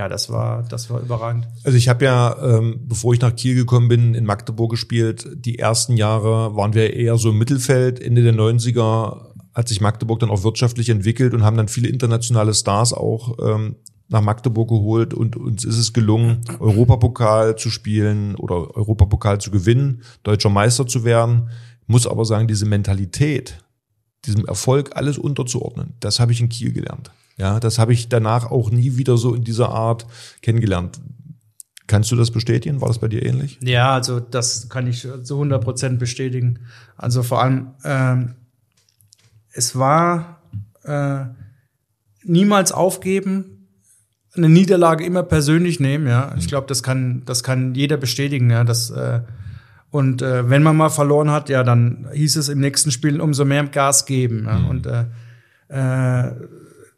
[0.00, 1.46] ja, das war, das war überragend.
[1.62, 5.28] Also ich habe ja, ähm, bevor ich nach Kiel gekommen bin, in Magdeburg gespielt.
[5.34, 8.00] Die ersten Jahre waren wir eher so im Mittelfeld.
[8.00, 12.54] Ende der 90er hat sich Magdeburg dann auch wirtschaftlich entwickelt und haben dann viele internationale
[12.54, 13.76] Stars auch ähm,
[14.08, 20.02] nach Magdeburg geholt und uns ist es gelungen, Europapokal zu spielen oder Europapokal zu gewinnen,
[20.22, 21.50] deutscher Meister zu werden.
[21.86, 23.62] Muss aber sagen, diese Mentalität,
[24.24, 27.10] diesem Erfolg alles unterzuordnen, das habe ich in Kiel gelernt.
[27.36, 30.06] Ja, das habe ich danach auch nie wieder so in dieser Art
[30.42, 31.00] kennengelernt.
[31.86, 32.80] Kannst du das bestätigen?
[32.80, 33.58] War das bei dir ähnlich?
[33.62, 36.60] Ja, also das kann ich zu 100 Prozent bestätigen.
[36.96, 38.34] Also vor allem, ähm,
[39.52, 40.42] es war
[40.84, 41.24] äh,
[42.22, 43.66] niemals aufgeben,
[44.36, 46.06] eine Niederlage immer persönlich nehmen.
[46.06, 48.50] Ja, ich glaube, das kann, das kann jeder bestätigen.
[48.50, 49.22] Ja, das äh,
[49.90, 53.44] und äh, wenn man mal verloren hat, ja, dann hieß es im nächsten Spiel umso
[53.44, 54.44] mehr Gas geben.
[54.46, 55.06] Ja, und äh,
[55.68, 56.32] äh,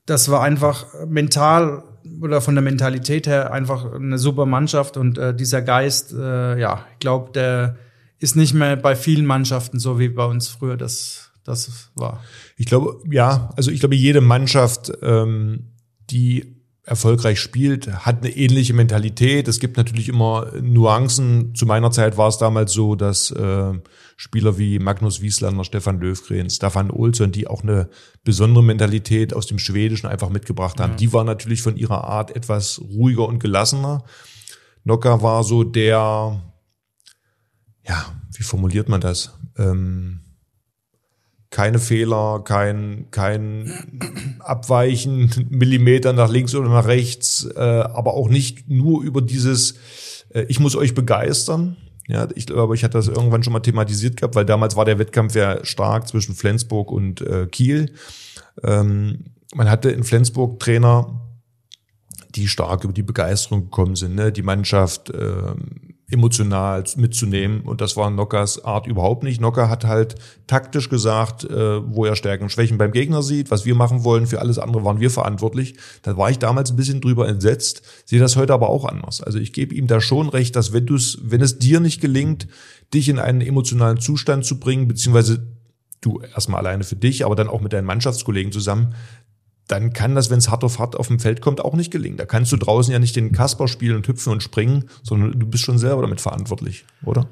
[0.06, 1.84] das war einfach mental
[2.20, 6.84] oder von der Mentalität her einfach eine super Mannschaft und äh, dieser Geist, äh, ja,
[6.92, 7.76] ich glaube, der
[8.18, 12.22] ist nicht mehr bei vielen Mannschaften so wie bei uns früher das, das war.
[12.56, 15.72] Ich glaube, ja, also ich glaube, jede Mannschaft, ähm,
[16.10, 19.46] die erfolgreich spielt, hat eine ähnliche Mentalität.
[19.46, 21.54] Es gibt natürlich immer Nuancen.
[21.54, 23.72] Zu meiner Zeit war es damals so, dass äh,
[24.16, 27.88] Spieler wie Magnus Wieslander, Stefan Löwgren, Stefan Olsson, die auch eine
[28.24, 30.92] besondere Mentalität aus dem Schwedischen einfach mitgebracht haben.
[30.92, 30.96] Ja.
[30.96, 34.04] Die waren natürlich von ihrer Art etwas ruhiger und gelassener.
[34.82, 36.42] Nocker war so der,
[37.86, 39.38] ja, wie formuliert man das?
[39.56, 40.20] Ähm,
[41.52, 43.70] keine Fehler, kein, kein
[44.40, 49.74] Abweichen, Millimeter nach links oder nach rechts, äh, aber auch nicht nur über dieses,
[50.30, 51.76] äh, ich muss euch begeistern.
[52.08, 54.98] Ja, ich glaube, ich hatte das irgendwann schon mal thematisiert gehabt, weil damals war der
[54.98, 57.92] Wettkampf ja stark zwischen Flensburg und äh, Kiel.
[58.64, 61.20] Ähm, man hatte in Flensburg Trainer,
[62.34, 64.32] die stark über die Begeisterung gekommen sind, ne?
[64.32, 67.62] die Mannschaft ähm, emotional mitzunehmen.
[67.62, 69.40] Und das war Nockers Art überhaupt nicht.
[69.40, 70.14] Nocker hat halt
[70.46, 74.26] taktisch gesagt, äh, wo er Stärken und Schwächen beim Gegner sieht, was wir machen wollen.
[74.26, 75.76] Für alles andere waren wir verantwortlich.
[76.02, 79.22] Da war ich damals ein bisschen drüber entsetzt, sehe das heute aber auch anders.
[79.22, 82.46] Also ich gebe ihm da schon recht, dass wenn, du's, wenn es dir nicht gelingt,
[82.92, 85.46] dich in einen emotionalen Zustand zu bringen, beziehungsweise
[86.02, 88.94] du erstmal alleine für dich, aber dann auch mit deinen Mannschaftskollegen zusammen,
[89.68, 92.16] dann kann das, wenn es hart auf hart auf dem Feld kommt, auch nicht gelingen.
[92.16, 95.46] Da kannst du draußen ja nicht den Kasper spielen und hüpfen und springen, sondern du
[95.46, 97.28] bist schon selber damit verantwortlich, oder?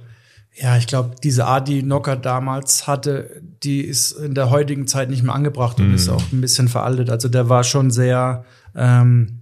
[0.55, 5.09] Ja, ich glaube, diese Art, die Nocker damals hatte, die ist in der heutigen Zeit
[5.09, 5.95] nicht mehr angebracht und mm.
[5.95, 7.09] ist auch ein bisschen veraltet.
[7.09, 9.40] Also der war schon sehr, ähm,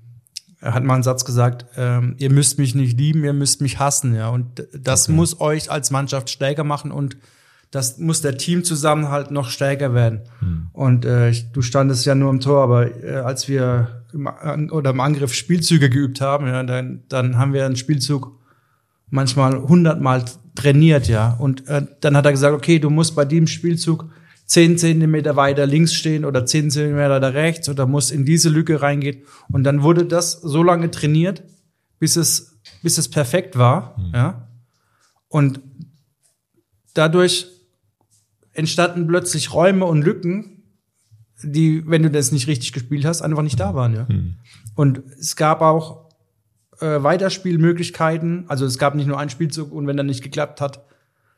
[0.61, 3.79] er hat mal einen Satz gesagt, ähm, ihr müsst mich nicht lieben, ihr müsst mich
[3.79, 4.29] hassen, ja.
[4.29, 5.13] Und das okay.
[5.13, 7.17] muss euch als Mannschaft stärker machen und
[7.71, 10.21] das muss der Teamzusammenhalt noch stärker werden.
[10.41, 10.69] Hm.
[10.73, 14.27] Und äh, du standest ja nur im Tor, aber äh, als wir im,
[14.71, 18.39] oder im Angriff Spielzüge geübt haben, ja, dann, dann haben wir einen Spielzug
[19.11, 21.33] manchmal hundertmal trainiert, ja.
[21.39, 24.07] Und äh, dann hat er gesagt, okay, du musst bei dem Spielzug
[24.47, 28.81] zehn Zentimeter weiter links stehen oder zehn Zentimeter da rechts oder musst in diese Lücke
[28.81, 29.23] reingehen.
[29.53, 31.43] Und dann wurde das so lange trainiert,
[31.99, 34.15] bis es, bis es perfekt war, mhm.
[34.15, 34.49] ja.
[35.29, 35.61] Und
[36.95, 37.58] dadurch
[38.59, 40.65] entstanden plötzlich Räume und Lücken,
[41.43, 43.95] die, wenn du das nicht richtig gespielt hast, einfach nicht da waren.
[43.95, 44.09] Ja.
[44.09, 44.35] Hm.
[44.75, 46.09] Und es gab auch
[46.81, 48.47] äh, Weiterspielmöglichkeiten.
[48.49, 50.85] Also es gab nicht nur einen Spielzug und wenn der nicht geklappt hat,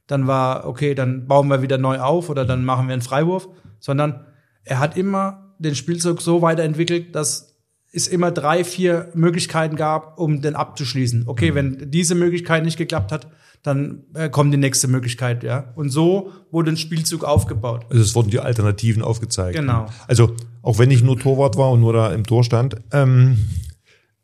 [0.07, 3.49] dann war, okay, dann bauen wir wieder neu auf oder dann machen wir einen Freiwurf,
[3.79, 4.25] sondern
[4.65, 7.50] er hat immer den Spielzug so weiterentwickelt, dass
[7.93, 11.25] es immer drei, vier Möglichkeiten gab, um den abzuschließen.
[11.27, 11.55] Okay, hm.
[11.55, 13.29] wenn diese Möglichkeit nicht geklappt hat,
[13.63, 15.73] dann äh, kommt die nächste Möglichkeit, ja.
[15.75, 17.85] Und so wurde ein Spielzug aufgebaut.
[17.91, 19.57] Also es wurden die Alternativen aufgezeigt.
[19.57, 19.87] Genau.
[20.07, 23.37] Also auch wenn ich nur Torwart war und nur da im Tor stand, ähm,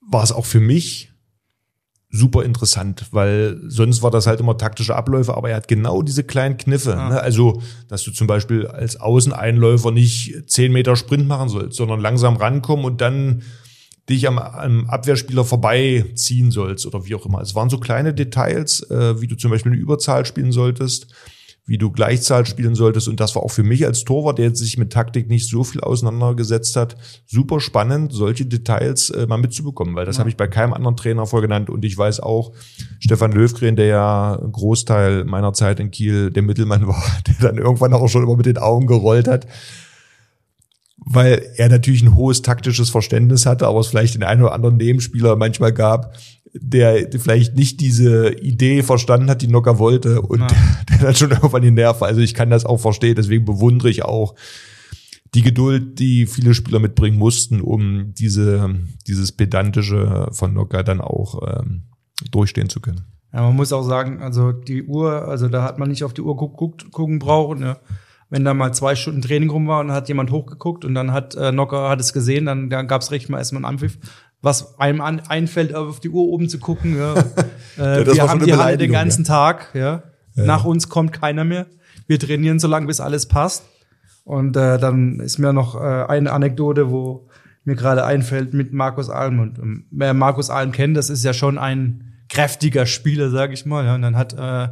[0.00, 1.12] war es auch für mich
[2.16, 6.24] super interessant, weil sonst war das halt immer taktische Abläufe, aber er hat genau diese
[6.24, 6.96] kleinen Kniffe.
[6.96, 7.08] Ah.
[7.10, 7.20] Ne?
[7.20, 12.36] Also, dass du zum Beispiel als Außeneinläufer nicht zehn Meter Sprint machen sollst, sondern langsam
[12.36, 13.42] rankommen und dann
[14.08, 17.40] dich am, am Abwehrspieler vorbeiziehen sollst oder wie auch immer.
[17.40, 21.08] Es waren so kleine Details, äh, wie du zum Beispiel eine Überzahl spielen solltest,
[21.66, 23.08] wie du Gleichzahl spielen solltest.
[23.08, 25.80] Und das war auch für mich als Torwart, der sich mit Taktik nicht so viel
[25.80, 30.20] auseinandergesetzt hat, super spannend, solche Details äh, mal mitzubekommen, weil das ja.
[30.20, 31.68] habe ich bei keinem anderen Trainer vorgenannt.
[31.68, 32.52] Und ich weiß auch,
[33.00, 37.58] Stefan Löwgren, der ja einen Großteil meiner Zeit in Kiel der Mittelmann war, der dann
[37.58, 39.48] irgendwann auch schon immer mit den Augen gerollt hat,
[40.98, 44.76] weil er natürlich ein hohes taktisches Verständnis hatte, aber es vielleicht den einen oder anderen
[44.76, 46.16] Nebenspieler manchmal gab,
[46.52, 50.46] der vielleicht nicht diese Idee verstanden hat, die Nocker wollte und ja.
[50.46, 50.56] der,
[50.90, 52.04] der dann schon irgendwann die Nerven.
[52.04, 54.34] Also ich kann das auch verstehen, deswegen bewundere ich auch
[55.34, 58.70] die Geduld, die viele Spieler mitbringen mussten, um diese,
[59.06, 61.82] dieses pedantische von Nocker dann auch ähm,
[62.30, 63.02] durchstehen zu können.
[63.32, 66.22] Ja, man muss auch sagen, also die Uhr, also da hat man nicht auf die
[66.22, 67.60] Uhr guckt, gucken brauchen.
[67.60, 67.76] Ne?
[68.28, 71.12] wenn da mal zwei Stunden Training rum war und dann hat jemand hochgeguckt und dann
[71.12, 73.98] hat äh, Nocker hat es gesehen, dann, dann gab es recht mal erstmal einen Anpfiff.
[74.46, 76.96] Was einem an, einfällt, auf die Uhr oben zu gucken.
[76.96, 77.14] Ja.
[77.78, 79.28] äh, ja, wir haben die Halle den ganzen ja.
[79.28, 79.74] Tag.
[79.74, 80.02] Ja.
[80.36, 81.66] Nach uns kommt keiner mehr.
[82.06, 83.64] Wir trainieren so lange, bis alles passt.
[84.22, 87.28] Und äh, dann ist mir noch äh, eine Anekdote, wo
[87.64, 89.40] mir gerade einfällt mit Markus Alm.
[89.40, 93.66] Und ähm, wer Markus Alm kennt, das ist ja schon ein kräftiger Spieler, sag ich
[93.66, 93.84] mal.
[93.84, 93.96] Ja.
[93.96, 94.68] Und dann hat äh,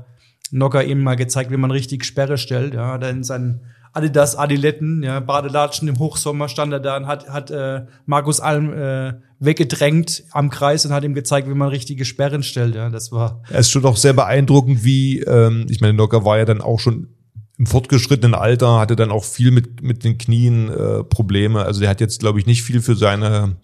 [0.52, 2.74] Nocker eben mal gezeigt, wie man richtig Sperre stellt.
[2.74, 3.62] Ja, da in seinen
[3.94, 8.72] Adidas Adiletten, ja, Badelatschen im Hochsommer stand er da und hat, hat äh, Markus Alm
[8.72, 12.74] äh, weggedrängt am Kreis und hat ihm gezeigt, wie man richtige Sperren stellt.
[12.74, 13.42] Ja, das war.
[13.50, 16.80] Es ist schon auch sehr beeindruckend, wie, ähm, ich meine, Nocker war ja dann auch
[16.80, 17.08] schon
[17.56, 21.64] im fortgeschrittenen Alter, hatte dann auch viel mit, mit den Knien äh, Probleme.
[21.64, 23.56] Also der hat jetzt, glaube ich, nicht viel für seine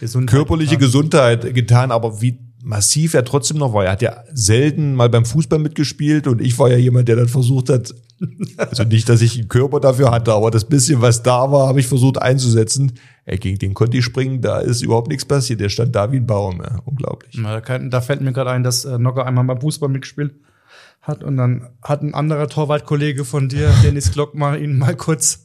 [0.00, 0.86] Gesundheit körperliche getan.
[0.86, 3.84] Gesundheit getan, aber wie massiv er trotzdem noch war.
[3.84, 7.28] Er hat ja selten mal beim Fußball mitgespielt und ich war ja jemand, der dann
[7.28, 7.94] versucht hat,
[8.56, 11.80] also nicht, dass ich einen Körper dafür hatte, aber das bisschen, was da war, habe
[11.80, 12.92] ich versucht einzusetzen.
[13.24, 15.60] Er gegen den konnte ich springen, da ist überhaupt nichts passiert.
[15.60, 16.60] Der stand da wie ein Baum.
[16.62, 16.80] Ja.
[16.84, 17.36] Unglaublich.
[17.38, 20.34] Na, da, kann, da fällt mir gerade ein, dass äh, Nocker einmal beim Fußball mitgespielt
[21.00, 25.44] hat und dann hat ein anderer Torwartkollege von dir, Dennis Glockmar, ihn mal kurz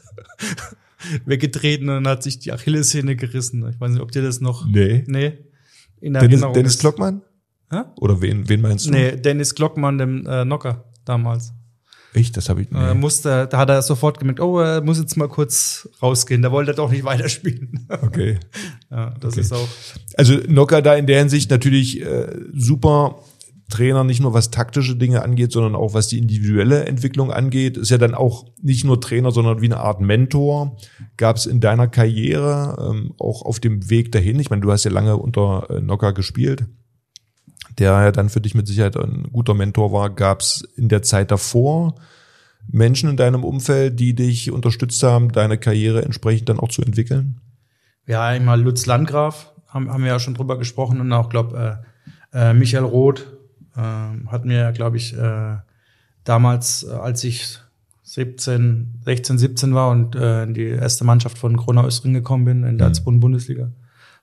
[1.25, 3.67] weggetreten und hat sich die Achillessehne gerissen.
[3.69, 4.67] Ich weiß nicht, ob dir das noch.
[4.67, 5.03] Nee.
[5.07, 5.33] Nee.
[6.01, 6.79] In der Dennis, Erinnerung Dennis ist.
[6.81, 7.21] Glockmann?
[7.71, 7.81] Hä?
[7.99, 8.91] Oder wen, wen meinst du?
[8.91, 11.53] Nee, Dennis Glockmann, dem äh, Nocker damals.
[12.13, 12.37] Echt?
[12.37, 12.71] Das habe ich.
[12.71, 12.91] Nee.
[12.91, 16.41] Äh, musste, da hat er sofort gemerkt, oh, er muss jetzt mal kurz rausgehen.
[16.41, 17.85] Da wollte er doch nicht weiterspielen.
[17.89, 18.39] Okay.
[18.89, 19.41] ja, das Okay.
[19.41, 19.67] ist auch.
[20.15, 23.19] Also Nocker da in der Hinsicht natürlich äh, super
[23.69, 27.75] Trainer, nicht nur was taktische Dinge angeht, sondern auch was die individuelle Entwicklung angeht.
[27.75, 30.77] Ist ja dann auch nicht nur Trainer, sondern wie eine Art Mentor.
[31.17, 34.39] Gab es in deiner Karriere ähm, auch auf dem Weg dahin?
[34.39, 36.65] Ich meine, du hast ja lange unter äh, Nocker gespielt,
[37.77, 40.09] der ja dann für dich mit Sicherheit ein guter Mentor war.
[40.11, 41.95] Gab es in der Zeit davor
[42.69, 47.41] Menschen in deinem Umfeld, die dich unterstützt haben, deine Karriere entsprechend dann auch zu entwickeln?
[48.05, 51.81] Ja, einmal Lutz Landgraf, haben, haben wir ja schon drüber gesprochen und auch, glaube
[52.33, 53.36] äh, äh, Michael Roth
[53.77, 55.57] äh, hat mir, glaube ich, äh,
[56.23, 57.59] damals, äh, als ich
[58.03, 62.63] 17, 16, 17 war und äh, in die erste Mannschaft von Kronau Östring gekommen bin,
[62.63, 63.71] in der zweiten Bundesliga,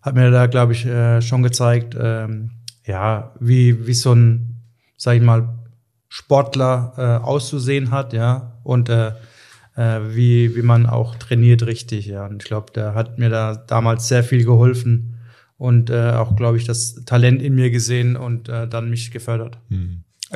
[0.03, 2.51] hat mir da, glaube ich, äh, schon gezeigt, ähm,
[2.87, 4.63] ja, wie, wie so ein,
[4.97, 5.49] sag ich mal,
[6.09, 9.13] Sportler äh, auszusehen hat, ja, und äh,
[9.77, 12.27] äh, wie, wie man auch trainiert richtig, ja.
[12.27, 15.14] Und ich glaube, der hat mir da damals sehr viel geholfen
[15.57, 19.59] und äh, auch, glaube ich, das Talent in mir gesehen und äh, dann mich gefördert.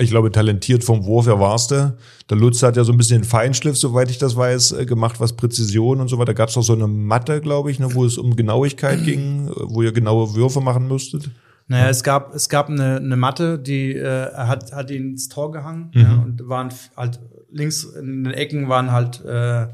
[0.01, 1.97] Ich glaube, talentiert vom Wurf her warst du.
[2.31, 5.19] Der Lutz hat ja so ein bisschen den Feinschliff, soweit ich das weiß, äh, gemacht,
[5.19, 6.27] was Präzision und so weiter.
[6.27, 9.49] Da gab es doch so eine Matte, glaube ich, ne, wo es um Genauigkeit ging,
[9.49, 11.31] äh, wo ihr genaue Würfe machen müsstet.
[11.67, 15.29] Naja, es gab, es gab eine, eine Matte, die äh, er hat, hat ihn ins
[15.29, 19.67] Tor gehangen ja, und waren halt links in den Ecken waren halt äh,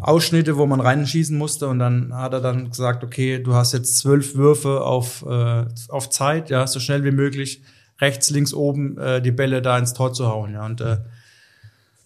[0.00, 3.98] Ausschnitte, wo man reinschießen musste und dann hat er dann gesagt, okay, du hast jetzt
[3.98, 7.62] zwölf Würfe auf, äh, auf Zeit, ja, so schnell wie möglich,
[8.00, 10.98] rechts, links, oben äh, die Bälle da ins Tor zu hauen, ja, und äh,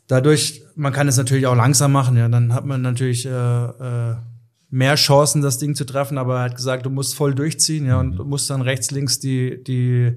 [0.06, 4.16] dadurch, man kann es natürlich auch langsam machen, ja, dann hat man natürlich äh, äh,
[4.70, 7.98] mehr Chancen, das Ding zu treffen, aber er hat gesagt, du musst voll durchziehen, ja,
[7.98, 10.12] und du musst dann rechts, links die, die,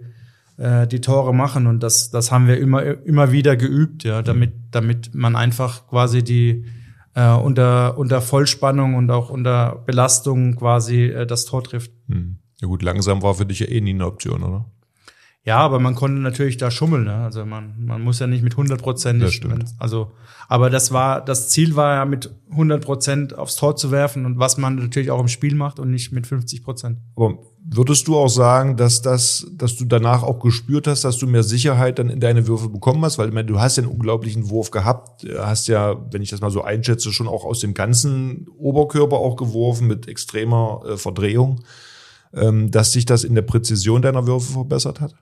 [0.57, 4.51] äh, die Tore machen und das, das haben wir immer, immer wieder geübt, ja, damit,
[4.71, 6.65] damit man einfach quasi die,
[7.13, 11.91] äh, unter, unter Vollspannung und auch unter Belastung quasi äh, das Tor trifft.
[12.07, 12.37] Hm.
[12.61, 14.65] Ja gut, langsam war für dich ja eh nie eine Option, oder?
[15.43, 17.05] Ja, aber man konnte natürlich da schummeln.
[17.05, 17.15] Ne?
[17.15, 19.23] Also man, man muss ja nicht mit 100 Prozent.
[19.79, 20.11] Also,
[20.47, 24.37] aber das war, das Ziel war ja mit 100 Prozent aufs Tor zu werfen und
[24.37, 26.99] was man natürlich auch im Spiel macht und nicht mit 50 Prozent.
[27.15, 31.27] Aber würdest du auch sagen, dass das, dass du danach auch gespürt hast, dass du
[31.27, 33.17] mehr Sicherheit dann in deine Würfe bekommen hast?
[33.17, 36.41] Weil ich meine, du hast ja einen unglaublichen Wurf gehabt, hast ja, wenn ich das
[36.41, 41.63] mal so einschätze, schon auch aus dem ganzen Oberkörper auch geworfen mit extremer äh, Verdrehung,
[42.33, 45.13] ähm, dass sich das in der Präzision deiner Würfe verbessert hat?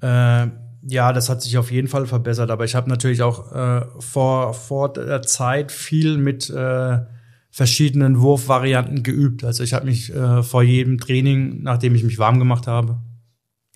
[0.00, 0.50] Äh,
[0.82, 4.54] ja, das hat sich auf jeden Fall verbessert, aber ich habe natürlich auch äh, vor,
[4.54, 6.98] vor der Zeit viel mit äh,
[7.50, 9.44] verschiedenen Wurfvarianten geübt.
[9.44, 13.00] Also ich habe mich äh, vor jedem Training, nachdem ich mich warm gemacht habe,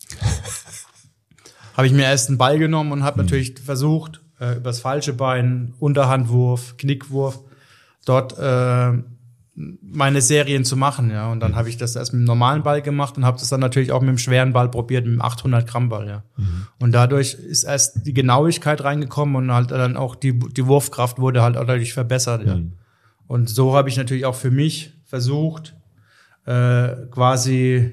[1.76, 5.74] habe ich mir erst einen Ball genommen und habe natürlich versucht, äh, übers falsche Bein,
[5.80, 7.40] Unterhandwurf, Knickwurf,
[8.04, 8.92] dort äh,
[9.56, 11.30] meine Serien zu machen, ja.
[11.30, 13.60] Und dann habe ich das erst mit dem normalen Ball gemacht und habe das dann
[13.60, 16.24] natürlich auch mit dem schweren Ball probiert, mit dem 800 Gramm Ball, ja.
[16.80, 21.42] Und dadurch ist erst die Genauigkeit reingekommen und halt dann auch die, die Wurfkraft wurde
[21.42, 22.58] halt auch dadurch verbessert, ja.
[23.26, 25.74] Und so habe ich natürlich auch für mich versucht,
[26.46, 27.92] äh, quasi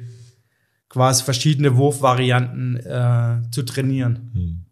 [0.91, 4.65] quasi verschiedene Wurfvarianten äh, zu trainieren.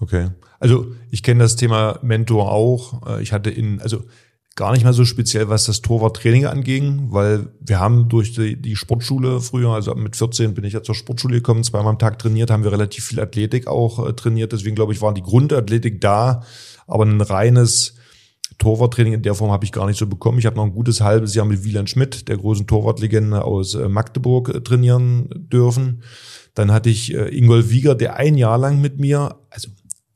[0.00, 0.30] Okay.
[0.58, 3.06] Also ich kenne das Thema Mentor auch.
[3.06, 4.04] Äh, Ich hatte in, also
[4.56, 8.74] gar nicht mal so speziell, was das Torwarttraining anging, weil wir haben durch die, die
[8.74, 12.50] Sportschule früher, also mit 14 bin ich ja zur Sportschule gekommen, zweimal am Tag trainiert,
[12.50, 14.52] haben wir relativ viel Athletik auch äh, trainiert.
[14.52, 16.42] Deswegen glaube ich, war die Grundathletik da,
[16.88, 17.94] aber ein reines
[18.60, 20.38] Torwarttraining in der Form habe ich gar nicht so bekommen.
[20.38, 23.88] Ich habe noch ein gutes halbes Jahr mit Wieland Schmidt, der großen Torwartlegende aus äh,
[23.88, 26.02] Magdeburg, äh, trainieren dürfen.
[26.54, 29.68] Dann hatte ich äh, Ingolf Wieger, der ein Jahr lang mit mir, also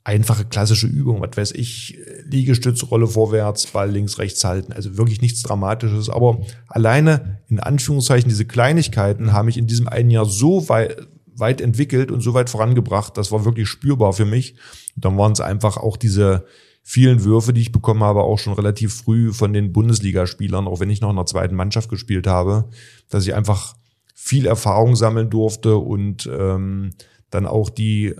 [0.04, 4.72] einfache klassische Übung, was weiß ich, äh, Liegestütz, Rolle vorwärts, Ball links, rechts halten.
[4.72, 6.10] Also wirklich nichts Dramatisches.
[6.10, 11.62] Aber alleine in Anführungszeichen diese Kleinigkeiten haben mich in diesem einen Jahr so weit, weit
[11.62, 13.16] entwickelt und so weit vorangebracht.
[13.16, 14.52] Das war wirklich spürbar für mich.
[14.96, 16.44] Und dann waren es einfach auch diese
[16.86, 20.90] vielen Würfe, die ich bekommen habe, auch schon relativ früh von den Bundesligaspielern, auch wenn
[20.90, 22.68] ich noch in der zweiten Mannschaft gespielt habe,
[23.08, 23.74] dass ich einfach
[24.14, 26.90] viel Erfahrung sammeln durfte und ähm,
[27.30, 28.14] dann auch die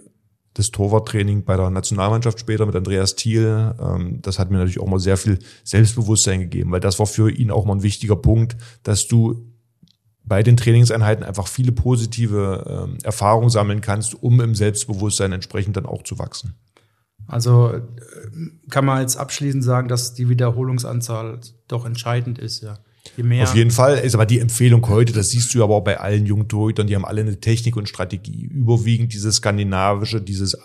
[0.54, 4.86] das Torwarttraining bei der Nationalmannschaft später mit Andreas Thiel, ähm, das hat mir natürlich auch
[4.86, 8.56] mal sehr viel Selbstbewusstsein gegeben, weil das war für ihn auch mal ein wichtiger Punkt,
[8.84, 9.52] dass du
[10.22, 15.86] bei den Trainingseinheiten einfach viele positive ähm, Erfahrungen sammeln kannst, um im Selbstbewusstsein entsprechend dann
[15.86, 16.54] auch zu wachsen.
[17.26, 17.80] Also äh,
[18.70, 22.78] kann man jetzt abschließend sagen, dass die Wiederholungsanzahl doch entscheidend ist, ja.
[23.16, 25.84] Je mehr Auf jeden Fall ist aber die Empfehlung heute, das siehst du aber auch
[25.84, 28.44] bei allen jungen die haben alle eine Technik und Strategie.
[28.44, 30.56] Überwiegend dieses skandinavische, dieses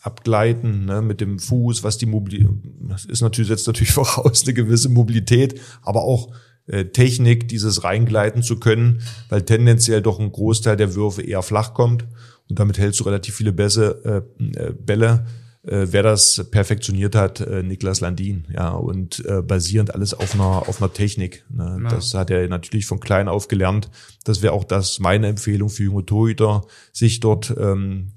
[0.00, 2.48] Abgleiten ne, mit dem Fuß, was die Mobilität,
[2.88, 6.32] das ist natürlich, setzt natürlich voraus eine gewisse Mobilität, aber auch
[6.66, 11.74] äh, Technik, dieses reingleiten zu können, weil tendenziell doch ein Großteil der Würfe eher flach
[11.74, 12.06] kommt
[12.48, 15.26] und damit hältst du relativ viele Bässe, äh, äh Bälle
[15.62, 20.68] äh, wer das perfektioniert hat, äh, Niklas Landin, ja, und äh, basierend alles auf einer,
[20.68, 21.44] auf einer Technik.
[21.50, 21.80] Ne?
[21.82, 21.88] Ja.
[21.90, 23.90] Das hat er natürlich von klein auf gelernt.
[24.24, 28.12] Das wäre auch das meine Empfehlung für junge Torhüter, sich dort ähm,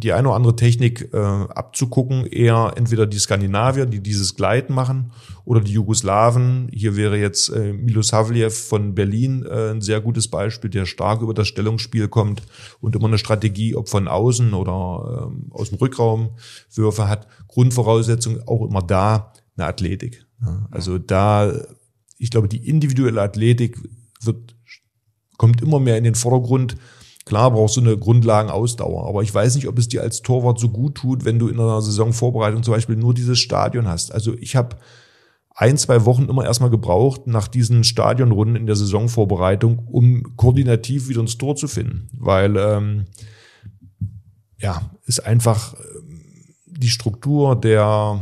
[0.00, 5.12] die eine oder andere Technik äh, abzugucken, eher entweder die Skandinavier, die dieses Gleiten machen,
[5.44, 6.68] oder die Jugoslawen.
[6.72, 11.34] Hier wäre jetzt äh, Milosavljev von Berlin äh, ein sehr gutes Beispiel, der stark über
[11.34, 12.42] das Stellungsspiel kommt
[12.80, 16.30] und immer eine Strategie, ob von außen oder äh, aus dem Rückraum
[16.74, 17.26] Würfe hat.
[17.48, 20.26] Grundvoraussetzung auch immer da eine Athletik.
[20.42, 21.52] Ja, also da,
[22.16, 23.78] ich glaube, die individuelle Athletik
[24.22, 24.54] wird
[25.36, 26.76] kommt immer mehr in den Vordergrund
[27.30, 30.68] Klar brauchst du eine Grundlagenausdauer, aber ich weiß nicht, ob es dir als Torwart so
[30.68, 34.12] gut tut, wenn du in einer Saisonvorbereitung zum Beispiel nur dieses Stadion hast.
[34.12, 34.78] Also ich habe
[35.54, 41.20] ein, zwei Wochen immer erstmal gebraucht nach diesen Stadionrunden in der Saisonvorbereitung, um koordinativ wieder
[41.20, 42.10] ins Tor zu finden.
[42.14, 43.04] Weil ähm,
[44.58, 46.24] ja, ist einfach ähm,
[46.66, 48.20] die Struktur der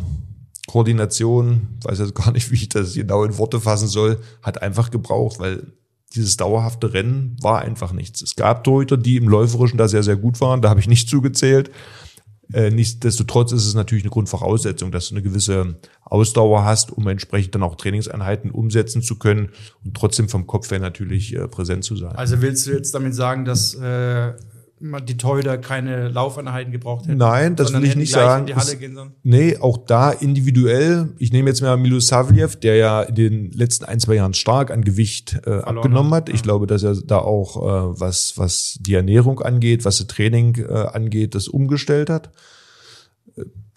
[0.67, 4.91] Koordination, weiß jetzt gar nicht, wie ich das genau in Worte fassen soll, hat einfach
[4.91, 5.73] gebraucht, weil
[6.15, 8.23] dieses dauerhafte Rennen war einfach nichts.
[8.23, 10.63] Es gab Torhüter, die im Läuferischen da sehr, sehr gut waren.
[10.63, 11.71] Da habe ich nicht zugezählt.
[12.53, 17.55] Äh, nichtsdestotrotz ist es natürlich eine Grundvoraussetzung, dass du eine gewisse Ausdauer hast, um entsprechend
[17.55, 19.51] dann auch Trainingseinheiten umsetzen zu können
[19.85, 22.17] und trotzdem vom Kopf her natürlich äh, präsent zu sein.
[22.17, 24.33] Also willst du jetzt damit sagen, dass äh,
[24.81, 27.18] die Torhüter keine Laufeinheiten gebraucht hätten.
[27.18, 28.47] Nein, das will ich nicht sagen.
[29.22, 31.11] nee, auch da individuell.
[31.18, 34.83] Ich nehme jetzt mal Milosavljev, der ja in den letzten ein, zwei Jahren stark an
[34.83, 36.29] Gewicht äh, abgenommen hat.
[36.29, 36.43] Ich ja.
[36.43, 40.72] glaube, dass er da auch, äh, was, was die Ernährung angeht, was das Training äh,
[40.72, 42.31] angeht, das umgestellt hat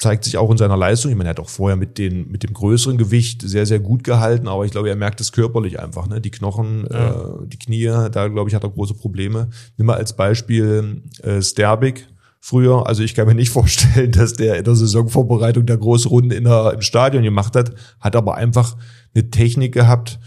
[0.02, 1.12] zeigt sich auch in seiner Leistung.
[1.12, 4.04] Ich meine, er hat auch vorher mit, den, mit dem größeren Gewicht sehr, sehr gut
[4.04, 6.08] gehalten, aber ich glaube, er merkt es körperlich einfach.
[6.08, 6.20] Ne?
[6.20, 7.12] Die Knochen, ja.
[7.12, 9.50] äh, die Knie, da glaube ich, hat er große Probleme.
[9.78, 12.08] Nimm mal als Beispiel äh, Sterbik
[12.40, 12.88] früher.
[12.88, 16.46] Also ich kann mir nicht vorstellen, dass der in der Saisonvorbereitung der große Runde in
[16.46, 18.76] der, im Stadion gemacht hat, hat aber einfach
[19.14, 20.20] eine Technik gehabt,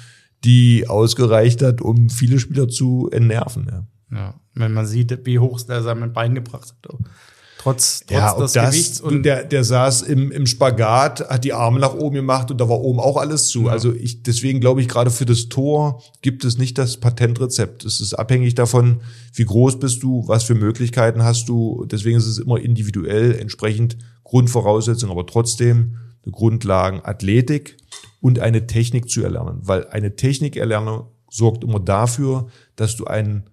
[0.44, 3.66] die ausgereicht hat, um viele Spieler zu entnerven.
[3.68, 3.86] Ja.
[4.16, 6.94] Ja, wenn man sieht, wie hoch er sein Bein gebracht hat.
[7.64, 9.00] Trotz, trotz ja, des das, Gewichts.
[9.00, 12.68] Und der, der saß im, im Spagat, hat die Arme nach oben gemacht und da
[12.68, 13.62] war oben auch alles zu.
[13.62, 13.72] Ja.
[13.72, 17.86] Also ich, deswegen glaube ich, gerade für das Tor gibt es nicht das Patentrezept.
[17.86, 19.00] Es ist abhängig davon,
[19.32, 21.86] wie groß bist du, was für Möglichkeiten hast du.
[21.90, 27.78] Deswegen ist es immer individuell entsprechend Grundvoraussetzung, aber trotzdem eine Grundlagen Athletik
[28.20, 29.60] und eine Technik zu erlernen.
[29.62, 33.44] Weil eine Technik erlernen sorgt immer dafür, dass du einen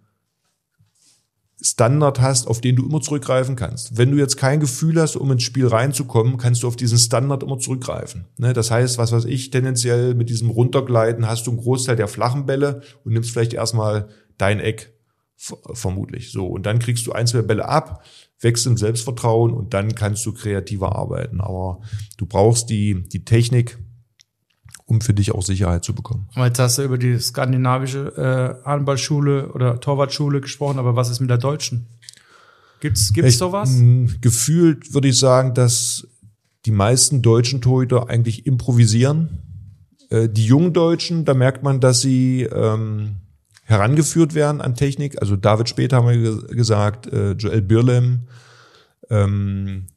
[1.64, 3.98] Standard hast, auf den du immer zurückgreifen kannst.
[3.98, 7.44] Wenn du jetzt kein Gefühl hast, um ins Spiel reinzukommen, kannst du auf diesen Standard
[7.44, 8.26] immer zurückgreifen.
[8.38, 8.54] Ne?
[8.54, 12.48] Das heißt, was weiß ich, tendenziell mit diesem Runtergleiten hast du einen Großteil der flachen
[12.48, 14.94] Bälle und nimmst vielleicht erstmal dein Eck,
[15.36, 16.32] vermutlich.
[16.32, 16.48] So.
[16.48, 18.04] Und dann kriegst du ein, zwei Bälle ab,
[18.40, 21.42] wächst im Selbstvertrauen und dann kannst du kreativer arbeiten.
[21.42, 21.82] Aber
[22.18, 23.78] du brauchst die, die Technik,
[24.92, 26.28] um für dich auch Sicherheit zu bekommen.
[26.36, 31.22] Aber jetzt hast du über die skandinavische äh, Handballschule oder Torwartschule gesprochen, aber was ist
[31.22, 31.88] mit der deutschen?
[32.82, 33.82] Gibt's gibt's ich, sowas?
[34.20, 36.06] Gefühlt würde ich sagen, dass
[36.66, 39.40] die meisten deutschen Torhüter eigentlich improvisieren.
[40.10, 43.16] Äh, die jungen Deutschen, da merkt man, dass sie ähm,
[43.64, 45.22] herangeführt werden an Technik.
[45.22, 48.24] Also David später haben wir gesagt, äh, Joel Birlem,
[49.10, 49.88] ähm,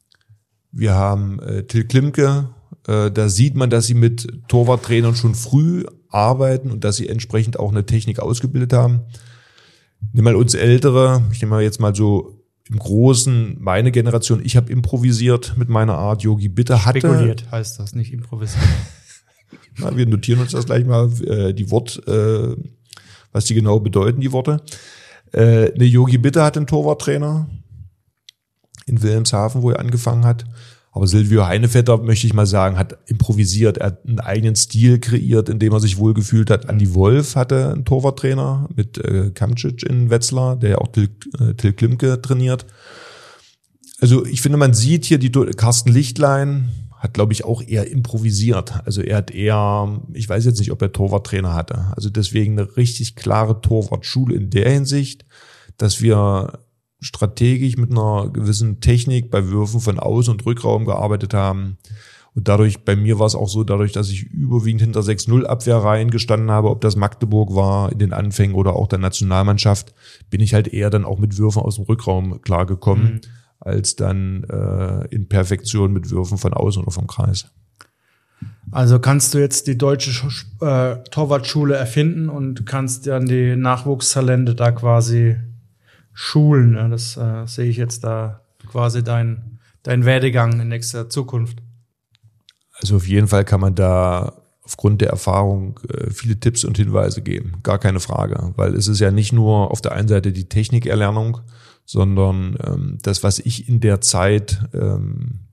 [0.71, 2.47] wir haben äh, Till Klimke,
[2.87, 7.59] äh, da sieht man, dass sie mit Torwarttrainern schon früh arbeiten und dass sie entsprechend
[7.59, 9.01] auch eine Technik ausgebildet haben.
[10.13, 14.55] Nimm mal uns Ältere, ich nehme mal jetzt mal so im Großen meine Generation, ich
[14.55, 16.23] habe improvisiert mit meiner Art.
[16.23, 16.99] Yogi Bitte hatte.
[16.99, 18.63] Spekuliert heißt das, nicht improvisiert.
[19.77, 22.55] Na, wir notieren uns das gleich mal, äh, die Wort, äh,
[23.31, 24.61] was die genau bedeuten, die Worte.
[25.31, 27.47] Äh, eine Yogi Bitte hat einen Torwarttrainer
[28.85, 30.45] in Wilhelmshaven, wo er angefangen hat.
[30.95, 33.79] Aber Silvio Heinevetter, möchte ich mal sagen, hat improvisiert.
[33.79, 36.69] Er hat einen eigenen Stil kreiert, in dem er sich wohlgefühlt hat.
[36.69, 41.53] Andi Wolf hatte einen Torwarttrainer mit äh, Kamcic in Wetzlar, der ja auch Till, äh,
[41.55, 42.65] Till Klimke trainiert.
[43.99, 48.85] Also ich finde, man sieht hier die Carsten Lichtlein hat, glaube ich, auch eher improvisiert.
[48.85, 51.87] Also er hat eher, ich weiß jetzt nicht, ob er Torwarttrainer hatte.
[51.93, 55.25] Also deswegen eine richtig klare Torwartschule in der Hinsicht,
[55.77, 56.53] dass wir
[57.05, 61.77] strategisch mit einer gewissen Technik bei Würfen von Außen- und Rückraum gearbeitet haben.
[62.33, 66.09] Und dadurch, bei mir war es auch so, dadurch, dass ich überwiegend hinter 6-0 Abwehrreihen
[66.09, 69.93] gestanden habe, ob das Magdeburg war in den Anfängen oder auch der Nationalmannschaft,
[70.29, 73.21] bin ich halt eher dann auch mit Würfen aus dem Rückraum klargekommen, mhm.
[73.59, 77.45] als dann äh, in Perfektion mit Würfen von außen oder vom Kreis.
[78.71, 80.27] Also kannst du jetzt die deutsche
[80.59, 85.37] äh, Torwartschule erfinden und kannst dann die Nachwuchstalente da quasi
[86.15, 86.73] Schulen.
[86.73, 88.41] Ja, das äh, sehe ich jetzt da
[88.71, 91.61] quasi dein, dein Werdegang in nächster Zukunft.
[92.79, 97.21] Also auf jeden Fall kann man da aufgrund der Erfahrung äh, viele Tipps und Hinweise
[97.21, 97.59] geben.
[97.61, 98.53] Gar keine Frage.
[98.55, 101.41] Weil es ist ja nicht nur auf der einen Seite die Technikerlernung,
[101.85, 105.44] sondern ähm, das, was ich in der Zeit ähm,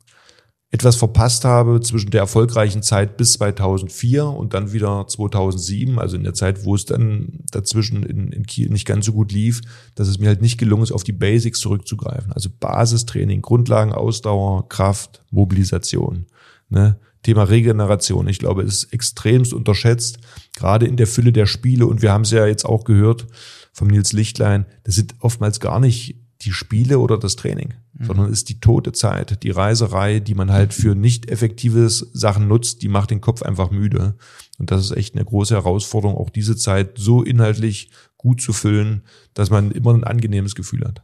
[0.73, 6.25] etwas verpasst habe zwischen der erfolgreichen Zeit bis 2004 und dann wieder 2007, also in
[6.25, 9.61] der Zeit, wo es dann dazwischen in, in Kiel nicht ganz so gut lief,
[9.95, 12.33] dass es mir halt nicht gelungen ist, auf die Basics zurückzugreifen.
[12.33, 16.25] Also Basistraining, Grundlagen, Ausdauer, Kraft, Mobilisation.
[16.71, 16.99] Ne?
[17.23, 20.21] Thema Regeneration, ich glaube, ist extremst unterschätzt,
[20.57, 21.87] gerade in der Fülle der Spiele.
[21.87, 23.27] Und wir haben es ja jetzt auch gehört
[23.75, 28.05] vom Nils Lichtlein, das sind oftmals gar nicht die Spiele oder das Training, mhm.
[28.05, 32.83] sondern ist die tote Zeit, die Reiserei, die man halt für nicht effektives Sachen nutzt,
[32.83, 34.17] die macht den Kopf einfach müde.
[34.59, 39.03] Und das ist echt eine große Herausforderung, auch diese Zeit so inhaltlich gut zu füllen,
[39.35, 41.03] dass man immer ein angenehmes Gefühl hat.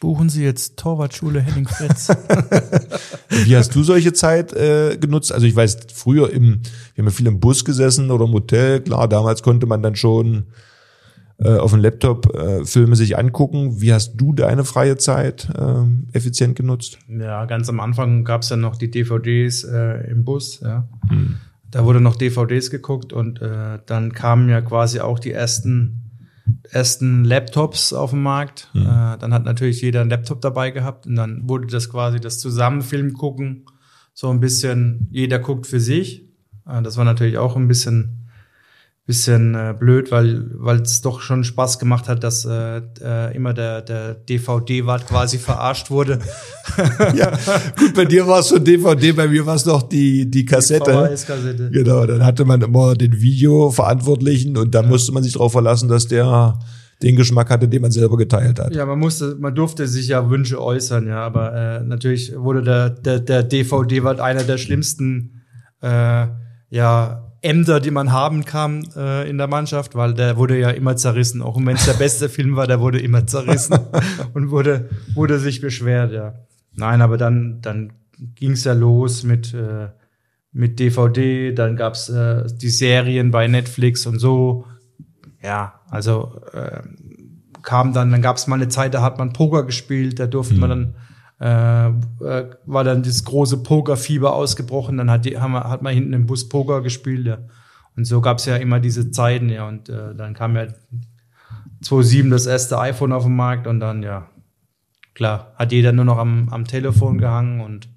[0.00, 2.08] Buchen Sie jetzt Torwartschule Henning Fritz.
[3.30, 5.32] Wie hast du solche Zeit äh, genutzt?
[5.32, 6.60] Also ich weiß, früher im,
[6.94, 8.80] wir haben ja viel im Bus gesessen oder im Hotel.
[8.80, 10.48] Klar, damals konnte man dann schon
[11.38, 13.80] äh, auf dem Laptop äh, Filme sich angucken.
[13.80, 16.98] Wie hast du deine freie Zeit äh, effizient genutzt?
[17.08, 20.60] Ja, ganz am Anfang gab es ja noch die DVDs äh, im Bus.
[20.60, 20.88] Ja.
[21.08, 21.36] Hm.
[21.70, 26.00] Da wurde noch DVDs geguckt und äh, dann kamen ja quasi auch die ersten
[26.70, 28.68] ersten Laptops auf den Markt.
[28.72, 28.82] Hm.
[28.82, 32.38] Äh, dann hat natürlich jeder einen Laptop dabei gehabt und dann wurde das quasi das
[32.38, 33.64] Zusammenfilm gucken.
[34.12, 36.28] So ein bisschen, jeder guckt für sich.
[36.66, 38.23] Äh, das war natürlich auch ein bisschen
[39.06, 43.52] bisschen äh, blöd, weil weil es doch schon Spaß gemacht hat, dass äh, äh, immer
[43.52, 46.20] der der DVD-Wart quasi verarscht wurde.
[47.14, 47.30] ja,
[47.78, 50.90] gut, bei dir war es schon DVD, bei mir war es noch die die Kassette.
[50.90, 51.70] Die VHS-Kassette.
[51.70, 54.88] Genau, dann hatte man immer den Videoverantwortlichen und da ja.
[54.88, 56.58] musste man sich darauf verlassen, dass der
[57.02, 58.74] den Geschmack hatte, den man selber geteilt hat.
[58.74, 62.88] Ja, man musste, man durfte sich ja Wünsche äußern, ja, aber äh, natürlich wurde der
[62.88, 65.42] der der DVD-Wart einer der schlimmsten
[65.82, 66.26] äh,
[66.70, 70.96] ja Ämter, die man haben kann äh, in der Mannschaft, weil der wurde ja immer
[70.96, 71.42] zerrissen.
[71.42, 73.78] Auch wenn es der beste Film war, der wurde immer zerrissen
[74.34, 76.34] und wurde, wurde sich beschwert, ja.
[76.72, 77.92] Nein, aber dann, dann
[78.34, 79.88] ging es ja los mit, äh,
[80.52, 84.66] mit DVD, dann gab's äh, die Serien bei Netflix und so.
[85.42, 86.80] Ja, also äh,
[87.62, 90.60] kam dann, dann gab's mal eine Zeit, da hat man Poker gespielt, da durfte mhm.
[90.60, 90.94] man dann
[91.44, 94.96] äh, äh, war dann das große Pokerfieber ausgebrochen.
[94.96, 97.26] Dann hat, die, haben hat man hinten im Bus Poker gespielt.
[97.26, 97.38] Ja.
[97.96, 99.68] Und so gab es ja immer diese Zeiten, ja.
[99.68, 100.68] Und äh, dann kam ja
[101.82, 104.26] 2007 das erste iPhone auf den Markt und dann, ja,
[105.12, 107.90] klar, hat jeder nur noch am, am Telefon gehangen und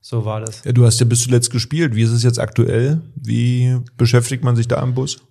[0.00, 0.64] so war das.
[0.64, 1.94] Ja, du hast ja bis zuletzt gespielt.
[1.94, 3.00] Wie ist es jetzt aktuell?
[3.14, 5.22] Wie beschäftigt man sich da im Bus?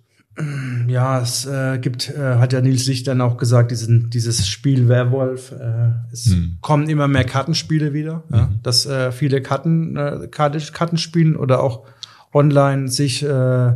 [0.86, 4.88] Ja, es äh, gibt, äh, hat ja Nils Licht dann auch gesagt, diesen, dieses Spiel
[4.88, 5.52] Werwolf.
[5.52, 6.56] Äh, es hm.
[6.62, 8.36] kommen immer mehr Kartenspiele wieder, mhm.
[8.36, 11.86] ja, dass äh, viele Karten, äh, Karten, spielen oder auch
[12.32, 13.72] online sich, äh,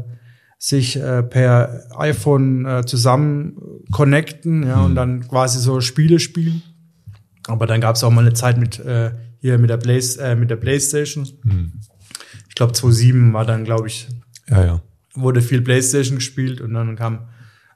[0.58, 3.58] sich äh, per iPhone zusammen
[3.92, 4.84] connecten ja, mhm.
[4.84, 6.62] und dann quasi so Spiele spielen.
[7.48, 8.82] Aber dann gab es auch mal eine Zeit mit
[9.38, 10.00] hier mit der, Play,
[10.34, 11.28] mit der Playstation.
[11.44, 11.72] Mhm.
[12.48, 14.08] Ich glaube, 2007 war dann, glaube ich,
[14.48, 14.80] ja, ja
[15.16, 17.28] wurde viel Playstation gespielt und dann kam,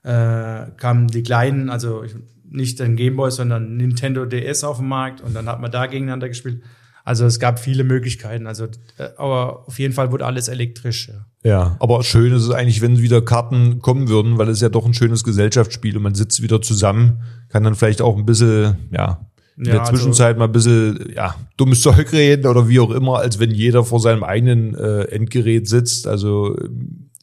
[0.02, 2.04] äh, kamen die kleinen, also
[2.48, 6.28] nicht ein Gameboy, sondern Nintendo DS auf den Markt und dann hat man da gegeneinander
[6.28, 6.62] gespielt.
[7.04, 8.46] Also es gab viele Möglichkeiten.
[8.46, 8.64] Also,
[8.98, 11.08] äh, aber auf jeden Fall wurde alles elektrisch.
[11.08, 11.50] Ja.
[11.50, 14.86] ja, aber schön ist es eigentlich, wenn wieder Karten kommen würden, weil es ja doch
[14.86, 19.26] ein schönes Gesellschaftsspiel und man sitzt wieder zusammen, kann dann vielleicht auch ein bisschen, ja,
[19.56, 22.80] in ja, der also Zwischenzeit also, mal ein bisschen, ja, dummes Zeug reden oder wie
[22.80, 26.06] auch immer, als wenn jeder vor seinem eigenen äh, Endgerät sitzt.
[26.06, 26.56] Also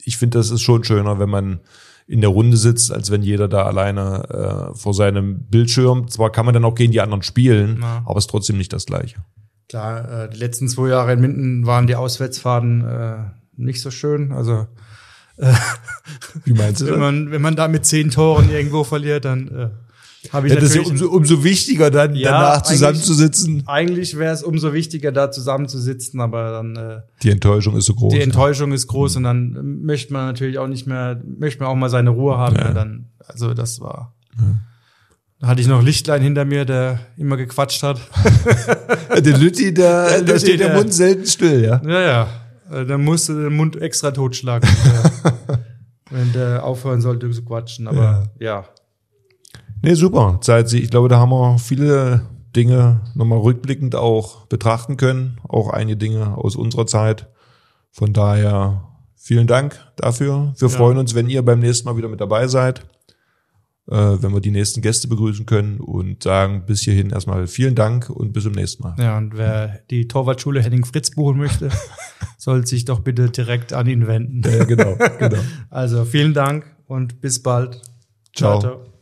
[0.07, 1.59] ich finde, das ist schon schöner, wenn man
[2.07, 6.07] in der Runde sitzt, als wenn jeder da alleine äh, vor seinem Bildschirm.
[6.07, 8.03] Zwar kann man dann auch gegen die anderen spielen, ja.
[8.05, 9.17] aber es ist trotzdem nicht das Gleiche.
[9.67, 13.17] Klar, äh, die letzten zwei Jahre in Minden waren die Auswärtsfahrten äh,
[13.57, 14.31] nicht so schön.
[14.31, 14.67] Also
[16.45, 16.99] Wie meinst du wenn das?
[16.99, 19.69] man, wenn man da mit zehn Toren irgendwo verliert, dann äh,
[20.33, 23.63] habe ich Ja, das ist ja umso, umso wichtiger, dann Ja, danach zusammenzusitzen.
[23.67, 28.13] eigentlich wäre es umso wichtiger, da zusammenzusitzen, aber dann äh, Die Enttäuschung ist so groß.
[28.13, 31.69] die Enttäuschung ist groß und dann äh, möchte man natürlich auch nicht mehr, möchte man
[31.71, 32.55] auch mal seine Ruhe haben.
[32.55, 32.65] Ja.
[32.67, 32.73] Ja.
[32.73, 34.13] dann, also das war.
[35.39, 37.99] Da hatte ich noch Lichtlein hinter mir, der immer gequatscht hat.
[39.09, 39.21] ja.
[39.21, 41.81] Der Lütti, der, Der Lütti, steht der der- Mund selten still, ja.
[41.85, 42.27] Ja, ja.
[42.71, 44.67] Äh, Da musste den Mund extra totschlagen,
[46.09, 47.87] wenn der- aufhören sollte zu quatschen.
[47.87, 48.65] Aber ja.
[49.81, 50.39] Nee, super.
[50.41, 52.21] Zeit, ich glaube, da haben wir viele
[52.55, 55.39] Dinge nochmal rückblickend auch betrachten können.
[55.47, 57.27] Auch einige Dinge aus unserer Zeit.
[57.91, 60.53] Von daher vielen Dank dafür.
[60.57, 62.85] Wir freuen uns, wenn ihr beim nächsten Mal wieder mit dabei seid.
[63.89, 68.09] Äh, wenn wir die nächsten Gäste begrüßen können und sagen bis hierhin erstmal vielen Dank
[68.09, 68.95] und bis zum nächsten Mal.
[68.99, 71.69] Ja, und wer die Torwartschule Henning Fritz buchen möchte,
[72.37, 74.41] soll sich doch bitte direkt an ihn wenden.
[74.43, 75.39] Ja, genau, genau.
[75.69, 77.81] Also vielen Dank und bis bald.
[78.35, 78.59] Ciao.
[78.59, 78.96] ciao.